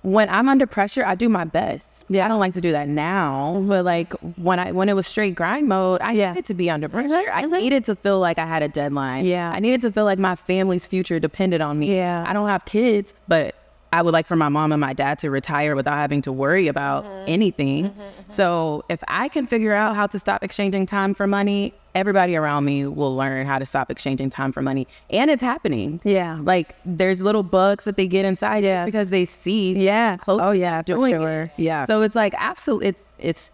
[0.03, 2.05] when I'm under pressure, I do my best.
[2.09, 2.25] Yeah.
[2.25, 5.33] I don't like to do that now, but like when I when it was straight
[5.33, 6.33] grind mode, I Yeah.
[6.33, 7.31] needed to be under uh-huh, pressure.
[7.31, 7.57] I uh-huh.
[7.57, 9.25] needed to feel like I had a deadline.
[9.25, 9.51] Yeah.
[9.51, 11.95] I needed to feel like my family's future depended on me.
[11.95, 12.25] Yeah.
[12.27, 13.55] I don't have kids, but
[13.93, 16.67] I would like for my mom and my dad to retire without having to worry
[16.67, 17.25] about mm-hmm.
[17.27, 17.83] anything.
[17.85, 18.21] Mm-hmm, mm-hmm.
[18.27, 22.65] So if I can figure out how to stop exchanging time for money, everybody around
[22.65, 24.87] me will learn how to stop exchanging time for money.
[25.11, 26.01] And it's happening.
[26.03, 26.39] Yeah.
[26.41, 28.77] Like there's little bugs that they get inside Yeah.
[28.77, 30.17] just because they see Yeah.
[30.17, 31.41] close Oh, yeah, for doing sure.
[31.43, 31.51] it.
[31.57, 31.85] Yeah.
[31.85, 33.51] So it's like absolutely it's it's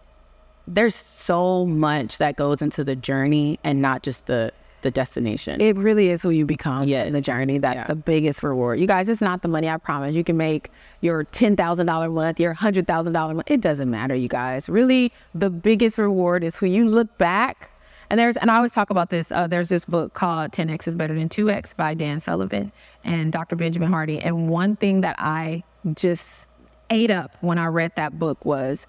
[0.66, 5.60] there's so much that goes into the journey and not just the the destination.
[5.60, 7.06] It really is who you become Yes.
[7.06, 7.58] in the journey.
[7.58, 7.86] That's Yeah.
[7.86, 8.80] the biggest reward.
[8.80, 10.14] You guys, it's not the money, I promise.
[10.14, 13.50] You can make your $10,000 month, your $100,000 month.
[13.50, 14.68] It doesn't matter, you guys.
[14.68, 17.70] Really, the biggest reward is who you look back.
[18.10, 19.30] And there's, and I always talk about this.
[19.30, 22.72] Uh, there's this book called 10X is Better Than 2X by Dan Sullivan
[23.04, 23.54] and Dr.
[23.54, 24.18] Benjamin Hardy.
[24.18, 25.62] And one thing that I
[25.94, 26.46] just
[26.90, 28.88] ate up when I read that book was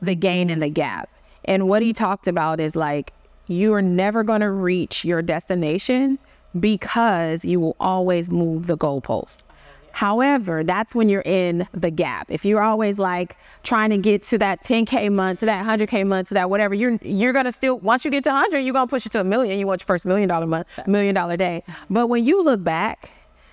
[0.00, 1.10] the gain and the gap.
[1.44, 3.12] And what he talked about is like,
[3.46, 6.18] you are never going to reach your destination
[6.58, 9.42] because you will always move the goalposts.
[9.92, 12.30] However, that's when you're in the gap.
[12.30, 16.28] If you're always like trying to get to that 10k month, to that 100k month,
[16.28, 19.04] to that whatever, you're you're gonna still once you get to 100, you're gonna push
[19.04, 19.58] it to a million.
[19.58, 21.62] You want your first million dollar month, million dollar day.
[21.90, 23.10] But when you look back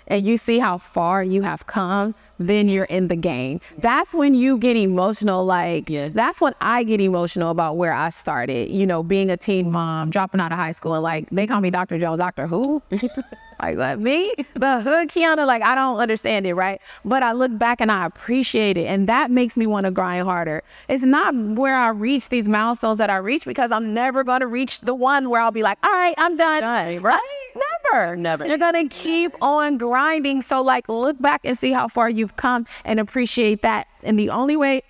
[0.10, 3.62] and you see how far you have come, then you're in the gain.
[3.78, 5.46] That's when you get emotional.
[5.46, 9.72] Like, that's when I get emotional about where I started, you know, being a teen
[9.72, 10.94] mom, dropping out of high school.
[10.96, 12.00] And like, they call me Dr.
[12.00, 12.48] Jones, Dr.
[12.48, 12.82] Who?
[13.60, 14.34] like, what, me?
[14.54, 16.82] The hood Kiiyonna, like, I don't understand it, right?
[17.06, 18.86] But I look back and I appreciate it.
[18.86, 20.64] And that makes me want to grind harder.
[20.88, 24.48] It's not where I reach these milestones that I reach because I'm never going to
[24.48, 26.62] reach the one where I'll be like, all right, I'm done.
[26.62, 27.20] Done, right?
[27.56, 28.16] Never.
[28.16, 28.46] Never.
[28.48, 30.42] You're gonna keep on grinding.
[30.42, 33.88] So like look back and see how far you've come and appreciate that.
[34.04, 34.84] And the only way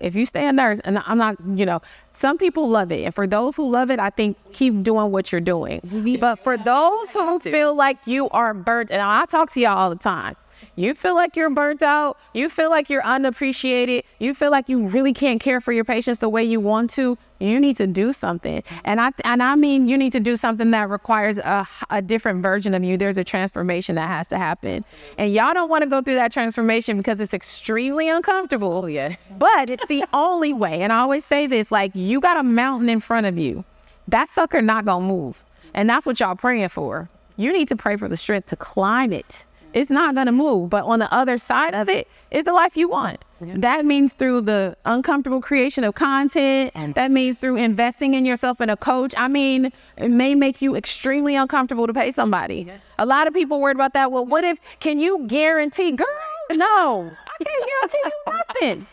[0.00, 3.04] if you stay a nurse, and I'm not, you know, some people love it.
[3.04, 6.16] And for those who love it, I think keep doing what you're doing.
[6.20, 9.90] But for those who feel like you are burnt, and I talk to y'all all
[9.90, 10.36] the time.
[10.78, 12.18] You feel like you're burnt out.
[12.34, 14.04] You feel like you're unappreciated.
[14.20, 17.16] You feel like you really can't care for your patients the way you want to.
[17.40, 20.70] You need to do something, and I and I mean you need to do something
[20.70, 22.96] that requires a, a different version of you.
[22.96, 24.84] There's a transformation that has to happen,
[25.16, 28.82] and y'all don't want to go through that transformation because it's extremely uncomfortable.
[28.84, 29.16] Oh, yeah.
[29.38, 30.82] but it's the only way.
[30.82, 33.64] And I always say this: like you got a mountain in front of you,
[34.08, 37.08] that sucker not gonna move, and that's what y'all praying for.
[37.38, 39.45] You need to pray for the strength to climb it
[39.76, 40.70] it's not going to move.
[40.70, 43.22] But on the other side of it is the life you want.
[43.40, 46.72] That means through the uncomfortable creation of content.
[46.74, 49.14] And that means through investing in yourself and a coach.
[49.18, 52.72] I mean, it may make you extremely uncomfortable to pay somebody.
[52.98, 54.10] A lot of people worried about that.
[54.10, 56.06] Well, what if, can you guarantee, girl?
[56.52, 58.86] No, I can't guarantee you nothing.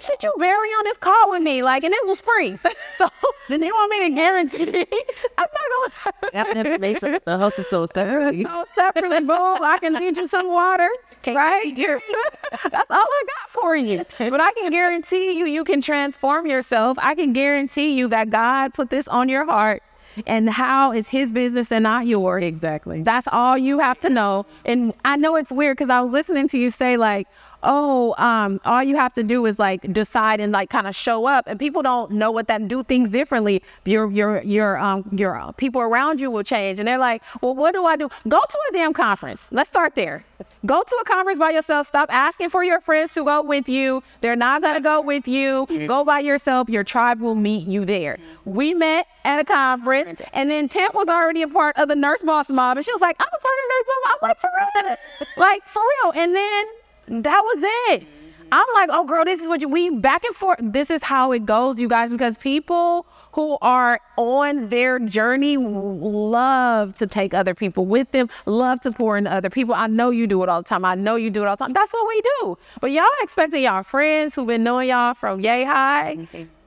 [0.00, 2.58] Shit, you barely on this call with me, like, and it was free.
[2.96, 3.08] So
[3.48, 4.62] then they want me to guarantee.
[5.38, 8.42] I'm not going to That information, the host is so separate.
[8.42, 9.58] so separately, boom.
[9.62, 10.88] I can feed you some water,
[11.26, 11.74] right?
[11.74, 14.04] That's all I got for you.
[14.18, 16.98] But I can guarantee you, you can transform yourself.
[17.00, 19.82] I can guarantee you that God put this on your heart.
[20.26, 22.42] And how is his business and not yours?
[22.44, 23.02] Exactly.
[23.02, 24.44] That's all you have to know.
[24.66, 27.28] And I know it's weird because I was listening to you say like,
[27.62, 31.26] oh, um, all you have to do is like decide and like kind of show
[31.26, 31.44] up.
[31.46, 33.62] And people don't know what that do things differently.
[33.84, 37.54] Your your your um your uh, people around you will change, and they're like, well,
[37.54, 38.08] what do I do?
[38.28, 39.48] Go to a damn conference.
[39.52, 40.24] Let's start there.
[40.66, 41.86] Go to a conference by yourself.
[41.88, 44.02] Stop asking for your friends to go with you.
[44.20, 45.66] They're not gonna go with you.
[45.86, 46.68] Go by yourself.
[46.68, 48.18] Your tribe will meet you there.
[48.44, 52.22] We met at a conference, and then Temp was already a part of the Nurse
[52.22, 54.18] Boss Mob, and she was like, I'm a part of the Nurse Boss Mob.
[54.22, 54.96] I'm like, for real,
[55.36, 56.22] like for real.
[56.22, 56.64] And then
[57.10, 58.06] that was it.
[58.52, 60.58] I'm like, oh girl, this is what you we back and forth.
[60.60, 66.94] This is how it goes, you guys, because people who are on their journey love
[66.98, 69.74] to take other people with them, love to pour into other people.
[69.74, 70.84] I know you do it all the time.
[70.84, 71.72] I know you do it all the time.
[71.72, 72.58] That's what we do.
[72.80, 76.26] But y'all expecting y'all friends who've been knowing y'all from yay high,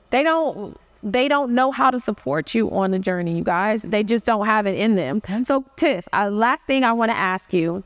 [0.10, 3.82] they don't they don't know how to support you on the journey, you guys.
[3.82, 5.22] They just don't have it in them.
[5.44, 7.84] So Tiff, uh, last thing I want to ask you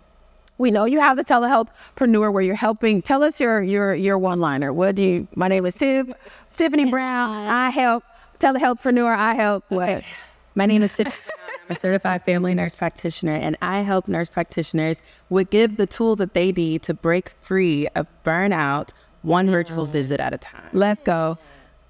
[0.58, 3.02] we know you have the telehealthpreneur where you're helping.
[3.02, 4.74] Tell us your your your one liner.
[4.74, 5.28] What do you?
[5.36, 6.08] My name is Tiff,
[6.56, 7.30] Tifany Brown.
[7.32, 8.04] Uh, I help
[8.40, 9.16] telehealthpreneur.
[9.16, 10.04] I help what?
[10.56, 11.14] My name is Tifany.
[11.70, 16.18] I'm a certified family nurse practitioner, and I help nurse practitioners would give the tools
[16.20, 18.92] that they need to break free of burnout,
[19.22, 20.70] one virtual visit at a time.
[20.72, 21.38] Let's go.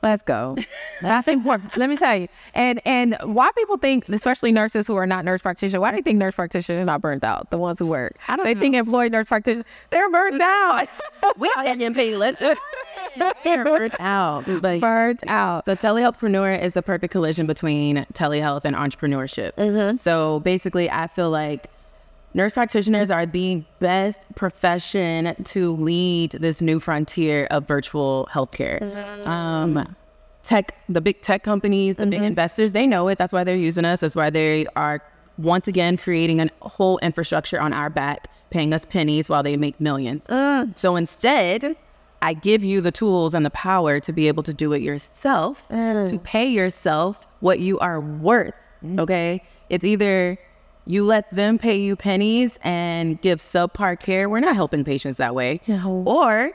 [0.04, 0.56] Let's go.
[1.02, 1.76] That's important.
[1.76, 2.28] Let me tell you.
[2.54, 6.04] And and why people think, especially nurses who are not nurse practitioners, why do you
[6.04, 7.50] think nurse practitioners are not burnt out?
[7.50, 8.16] The ones who work.
[8.44, 10.88] they think employed nurse practitioners, they're burnt out.
[11.38, 12.36] we don't have getting paid less.
[12.38, 14.46] They're burnt out.
[14.62, 15.66] But burnt out.
[15.66, 19.54] So telehealthpreneur is the perfect collision between telehealth and entrepreneurship.
[19.54, 19.98] Mm-hmm.
[19.98, 21.68] So basically, I feel like
[22.38, 28.80] nurse practitioners are the best profession to lead this new frontier of virtual healthcare.
[29.28, 29.96] Um,
[30.44, 33.18] tech, the big tech companies, the big investors, they know it.
[33.18, 34.00] That's why they're using us.
[34.00, 35.02] That's why they are
[35.38, 39.82] once again creating a whole infrastructure on our back, paying us pennies while they make
[39.82, 40.26] millions.
[40.78, 41.76] So instead,
[42.22, 45.68] I give you the tools and the power to be able to do it yourself,
[45.70, 48.56] to pay yourself what you are worth.
[49.00, 49.44] Okay.
[49.70, 50.38] It's either
[50.88, 54.30] you let them pay you pennies and give subpar care.
[54.30, 55.60] We're not helping patients that way.
[55.86, 56.54] Or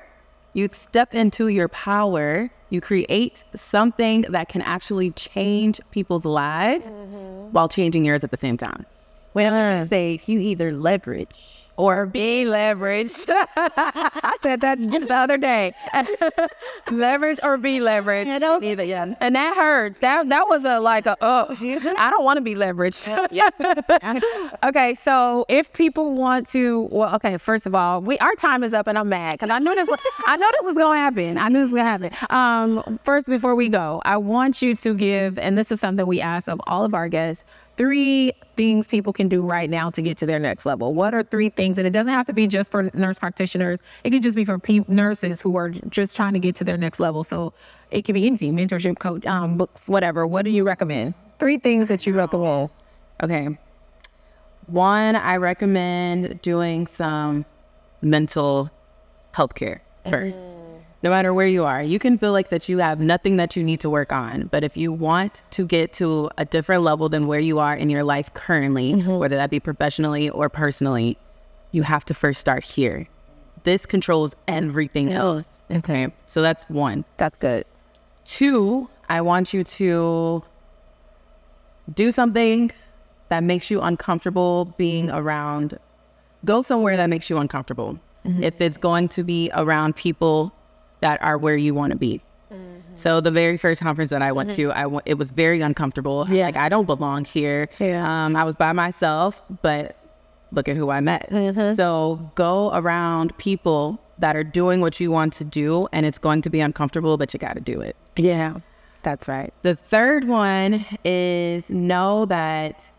[0.55, 7.53] you step into your power, you create something that can actually change people's lives mm-hmm.
[7.53, 8.87] while changing yours at the same time.
[9.35, 13.27] Well, I say you either leverage or be leveraged.
[13.57, 15.75] I said that just the other day.
[16.91, 18.29] leverage or be leveraged.
[18.29, 19.15] I don't Neither, yeah.
[19.21, 20.01] And that hurts.
[20.01, 23.09] That that was a like a oh I don't want to be leveraged.
[24.65, 28.73] okay, so if people want to, well, okay, first of all, we our time is
[28.75, 29.89] up, and I'm mad because I knew this.
[29.89, 31.39] Was, I know this was gonna happen.
[31.39, 32.11] I knew this was gonna happen.
[32.31, 36.21] Um, first, before we go, I want you to give, and this is something we
[36.21, 37.45] ask of all of our guests.
[37.83, 40.95] Three things people can do right now to get to their next level.
[40.95, 41.79] What are three things?
[41.79, 43.81] And it doesn't have to be just for nurse practitioners.
[44.05, 46.77] It can just be for pe- nurses who are just trying to get to their
[46.77, 47.25] next level.
[47.25, 47.53] So
[47.91, 50.29] it can be anything: mentorship, coach, um, books, whatever.
[50.29, 51.15] What do you recommend?
[51.41, 52.71] Three things that you recommend.
[53.21, 53.59] Okay.
[54.69, 57.45] One, I recommend doing some
[58.01, 58.71] mental
[59.33, 60.39] health care first.
[61.03, 63.65] No matter where you are, you can feel like that you have nothing that you
[63.65, 64.47] need to work on.
[64.47, 67.91] But if you want to get to a different level than where you are in
[67.91, 69.19] your life currently, mm-hmm.
[69.19, 71.19] whether that be professionally or personally,
[71.73, 73.09] you have to first start here.
[73.65, 75.47] This controls everything else.
[75.71, 76.13] Okay.
[76.27, 77.05] So that's one.
[77.17, 77.65] That's good.
[78.25, 80.45] Two, I want you to
[81.93, 82.71] do something
[83.29, 85.17] that makes you uncomfortable being mm-hmm.
[85.17, 85.79] around.
[86.45, 87.99] Go somewhere that makes you uncomfortable.
[88.25, 88.45] Mm-hmm.
[88.45, 90.53] If it's going to be around people
[91.03, 92.23] that are where you want to be.
[92.51, 92.95] Mm-hmm.
[92.95, 94.71] So the very first conference that I went mm-hmm.
[94.71, 96.27] to, I w- it was very uncomfortable.
[96.29, 96.47] Yeah.
[96.47, 97.69] Like I don't belong here.
[97.79, 98.25] Yeah.
[98.25, 99.97] Um, I was by myself, but
[100.53, 101.31] look at who I met.
[101.31, 101.75] Mm-hmm.
[101.75, 106.43] So go around people that are doing what you want to do, and it's going
[106.43, 107.97] to be uncomfortable, but you got to do it.
[108.17, 108.57] Yeah,
[109.03, 109.53] that's right.
[109.63, 112.91] The third one is know that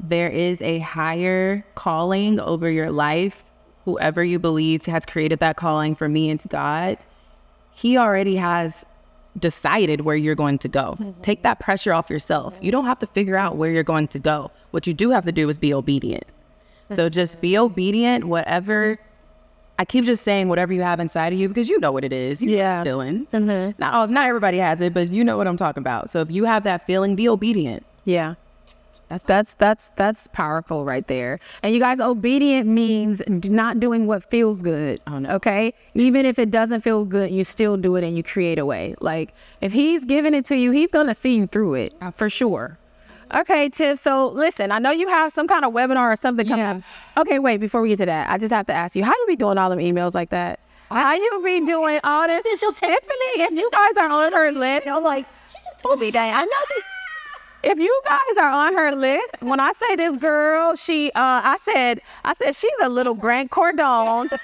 [0.00, 3.44] there is a higher calling over your life.
[3.84, 6.98] Whoever you believe has created that calling for me, it's God.
[7.74, 8.84] He already has
[9.38, 10.96] decided where you're going to go.
[10.98, 11.20] Mm-hmm.
[11.22, 12.58] Take that pressure off yourself.
[12.62, 14.50] You don't have to figure out where you're going to go.
[14.70, 16.24] What you do have to do is be obedient.
[16.92, 19.00] So just be obedient, whatever.
[19.78, 22.12] I keep just saying whatever you have inside of you because you know what it
[22.12, 22.40] is.
[22.40, 22.84] You Yeah.
[22.84, 23.26] feeling.
[23.32, 23.80] Mm-hmm.
[23.80, 26.10] Not all, not everybody has it, but you know what I'm talking about.
[26.10, 27.84] So if you have that feeling, be obedient.
[28.04, 28.34] Yeah.
[29.14, 31.38] That's that's that's that's powerful right there.
[31.62, 35.00] And you guys, obedient means not doing what feels good.
[35.08, 35.72] Okay.
[35.94, 38.94] Even if it doesn't feel good, you still do it and you create a way.
[39.00, 42.28] Like if he's giving it to you, he's gonna see you through it uh, for
[42.28, 42.78] sure.
[43.34, 43.98] Okay, Tiff.
[43.98, 46.82] So listen, I know you have some kind of webinar or something coming up.
[47.16, 47.58] Okay, wait.
[47.58, 49.58] Before we get to that, I just have to ask you, how you be doing
[49.58, 50.60] all them emails like that?
[50.90, 52.42] I, How you be doing all this?
[52.62, 56.36] Tifany, if you guys are on her list, I'm like, she just told me that.
[56.36, 56.93] I know.
[57.66, 61.56] If you guys are on her list, when I say this girl, she, uh, I
[61.62, 64.38] said, I said she's a little Grant Cardone,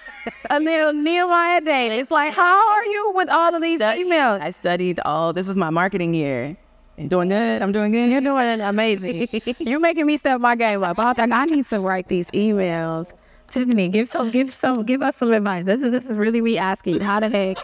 [0.48, 2.10] a little Nehemiah Davis.
[2.10, 4.40] Like, how are you with all of these emails?
[4.40, 5.34] I studied all.
[5.34, 6.56] This was my marketing year.
[6.96, 7.60] And doing good.
[7.60, 8.10] I'm doing good.
[8.10, 9.28] You're doing amazing.
[9.58, 10.98] You're making me step my game up.
[10.98, 13.12] I was like, I need to write these emails.
[13.50, 15.66] Tifany, give some, give some, give us some advice.
[15.66, 17.00] This is this is really me asking.
[17.00, 17.58] How the heck,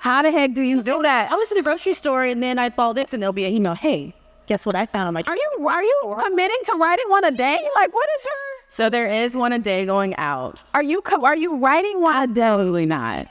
[0.00, 1.30] how the heck do you do that?
[1.30, 3.52] I was in the grocery store and then I saw this and there'll be an
[3.52, 3.74] email.
[3.74, 4.14] Hey,
[4.46, 7.30] guess what I found on my Are you are you committing to writing one a
[7.30, 7.58] day?
[7.74, 8.34] Like, what is your?
[8.68, 10.62] So there is one a day going out.
[10.74, 12.16] Are you co- are you writing one?
[12.16, 12.42] a day?
[12.42, 13.26] Absolutely not.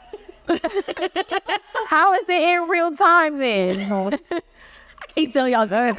[1.87, 3.91] How is it in real time then?
[4.31, 5.97] I can't tell y'all tell us,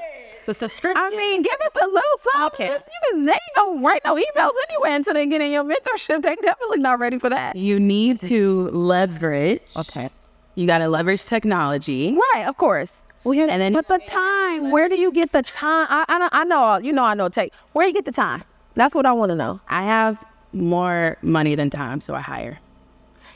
[0.47, 1.03] the subscription.
[1.03, 2.01] I mean, give us a little
[2.33, 2.66] something.
[2.66, 2.72] Okay.
[2.74, 6.22] You can, they ain't gonna write no emails anyway until they get in your mentorship.
[6.22, 7.57] They definitely not ready for that.
[7.57, 9.62] You need to leverage.
[9.76, 10.11] okay.
[10.55, 12.16] You got to leverage technology.
[12.34, 13.03] Right, of course.
[13.24, 15.86] And then But the time, where do you get the time?
[15.88, 17.53] I, I, know- I know, you know, I know take.
[17.72, 18.42] Where do you get the time?
[18.74, 19.61] That's what I want to know.
[19.68, 22.59] I have more money than time, so I hire.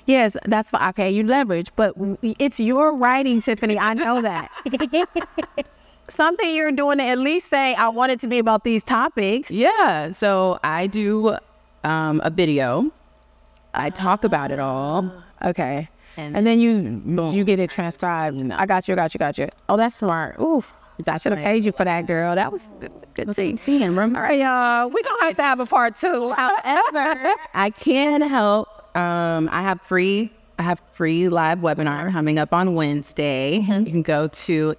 [0.06, 0.88] Yes, that's fine.
[0.90, 3.78] Okay, you leverage, but it's your writing, Tifany.
[3.78, 4.50] I know that.
[6.08, 9.50] Something you're doing to at least say, I want it to be about these topics.
[9.50, 10.12] Yeah.
[10.12, 11.36] So I do
[11.82, 12.92] um, a video.
[13.74, 15.10] I talk about it all.
[15.44, 15.88] Okay.
[16.16, 18.36] And- And, then you you get it transcribed.
[18.52, 19.48] I got you, I got you, got you.
[19.68, 20.38] Oh, that's smart.
[20.40, 20.72] Oof.
[21.06, 22.34] I should have paid you for that, girl.
[22.34, 23.50] That was good, good to see.
[24.16, 24.86] All right, y'all.
[24.88, 26.32] We're going to have to have a part two.
[26.32, 28.68] However, I can help.
[28.96, 30.32] Um, I have free.
[30.58, 33.56] I have free live webinar coming up on Wednesday.
[33.58, 34.74] You can go to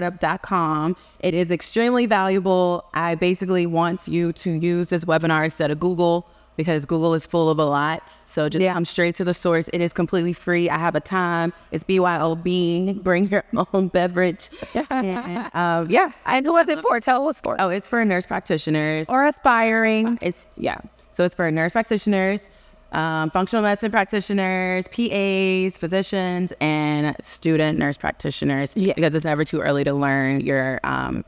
[0.00, 0.96] telemedicinestartup.com.
[1.20, 2.86] It is extremely valuable.
[2.94, 7.50] I basically want you to use this webinar instead of Google because Google is full
[7.50, 8.10] of a lot.
[8.32, 8.72] So just Yeah.
[8.72, 9.68] come straight to the source.
[9.74, 10.70] It is completely free.
[10.70, 11.52] I have a time.
[11.70, 12.94] It's BYOB.
[13.02, 14.48] Bring your own beverage.
[14.88, 16.12] and, um, yeah.
[16.26, 16.98] and who is it for?
[16.98, 17.56] Tell us for.
[17.60, 19.06] Oh, it's for nurse practitioners.
[19.10, 20.18] Or aspiring.
[20.22, 20.78] It's yeah.
[21.10, 22.48] So it's for nurse practitioners,
[22.92, 28.74] um, functional medicine practitioners, PAs, physicians, and student nurse practitioners.
[28.74, 28.94] Yeah.
[28.94, 31.22] Because it's never too early to learn your um,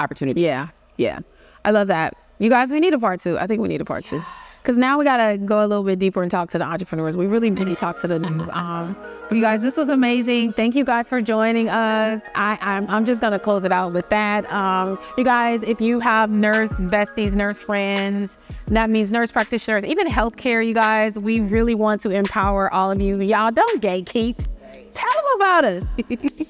[0.00, 0.40] opportunity.
[0.40, 1.20] Yeah, yeah.
[1.64, 2.16] I love that.
[2.40, 3.38] You guys, we need a part two.
[3.38, 4.20] I think we need a part two.
[4.64, 7.18] Because now we got to go a little bit deeper and talk to the entrepreneurs.
[7.18, 8.16] We really need to talk to the.
[8.56, 8.96] Um,
[9.30, 10.54] you guys, this was amazing.
[10.54, 12.22] Thank you guys for joining us.
[12.34, 14.50] I, I'm, I'm just going to close it out with that.
[14.50, 18.38] Um, you guys, if you have nurse besties, nurse friends,
[18.68, 23.02] that means nurse practitioners, even healthcare, you guys, we really want to empower all of
[23.02, 23.20] you.
[23.20, 24.46] Y'all don't gatekeep.
[24.94, 25.84] Tell them about us.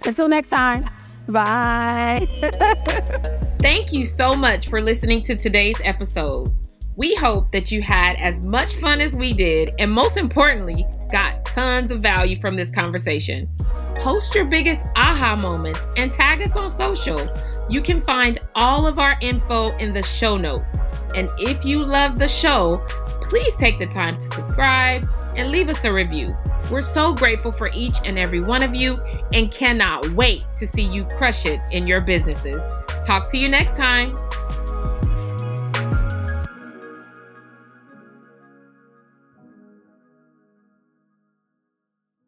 [0.06, 0.88] Until next time,
[1.26, 2.28] bye.
[3.58, 6.52] Thank you so much for listening to today's episode.
[6.96, 11.44] We hope that you had as much fun as we did, and most importantly, got
[11.44, 13.48] tons of value from this conversation.
[13.96, 17.28] Post your biggest aha moments and tag us on social.
[17.68, 20.84] You can find all of our info in the show notes.
[21.16, 22.84] And if you love the show,
[23.22, 26.36] please take the time to subscribe and leave us a review.
[26.70, 28.94] We're so grateful for each and every one of you
[29.32, 32.62] and cannot wait to see you crush it in your businesses.
[33.02, 34.16] Talk to you next time.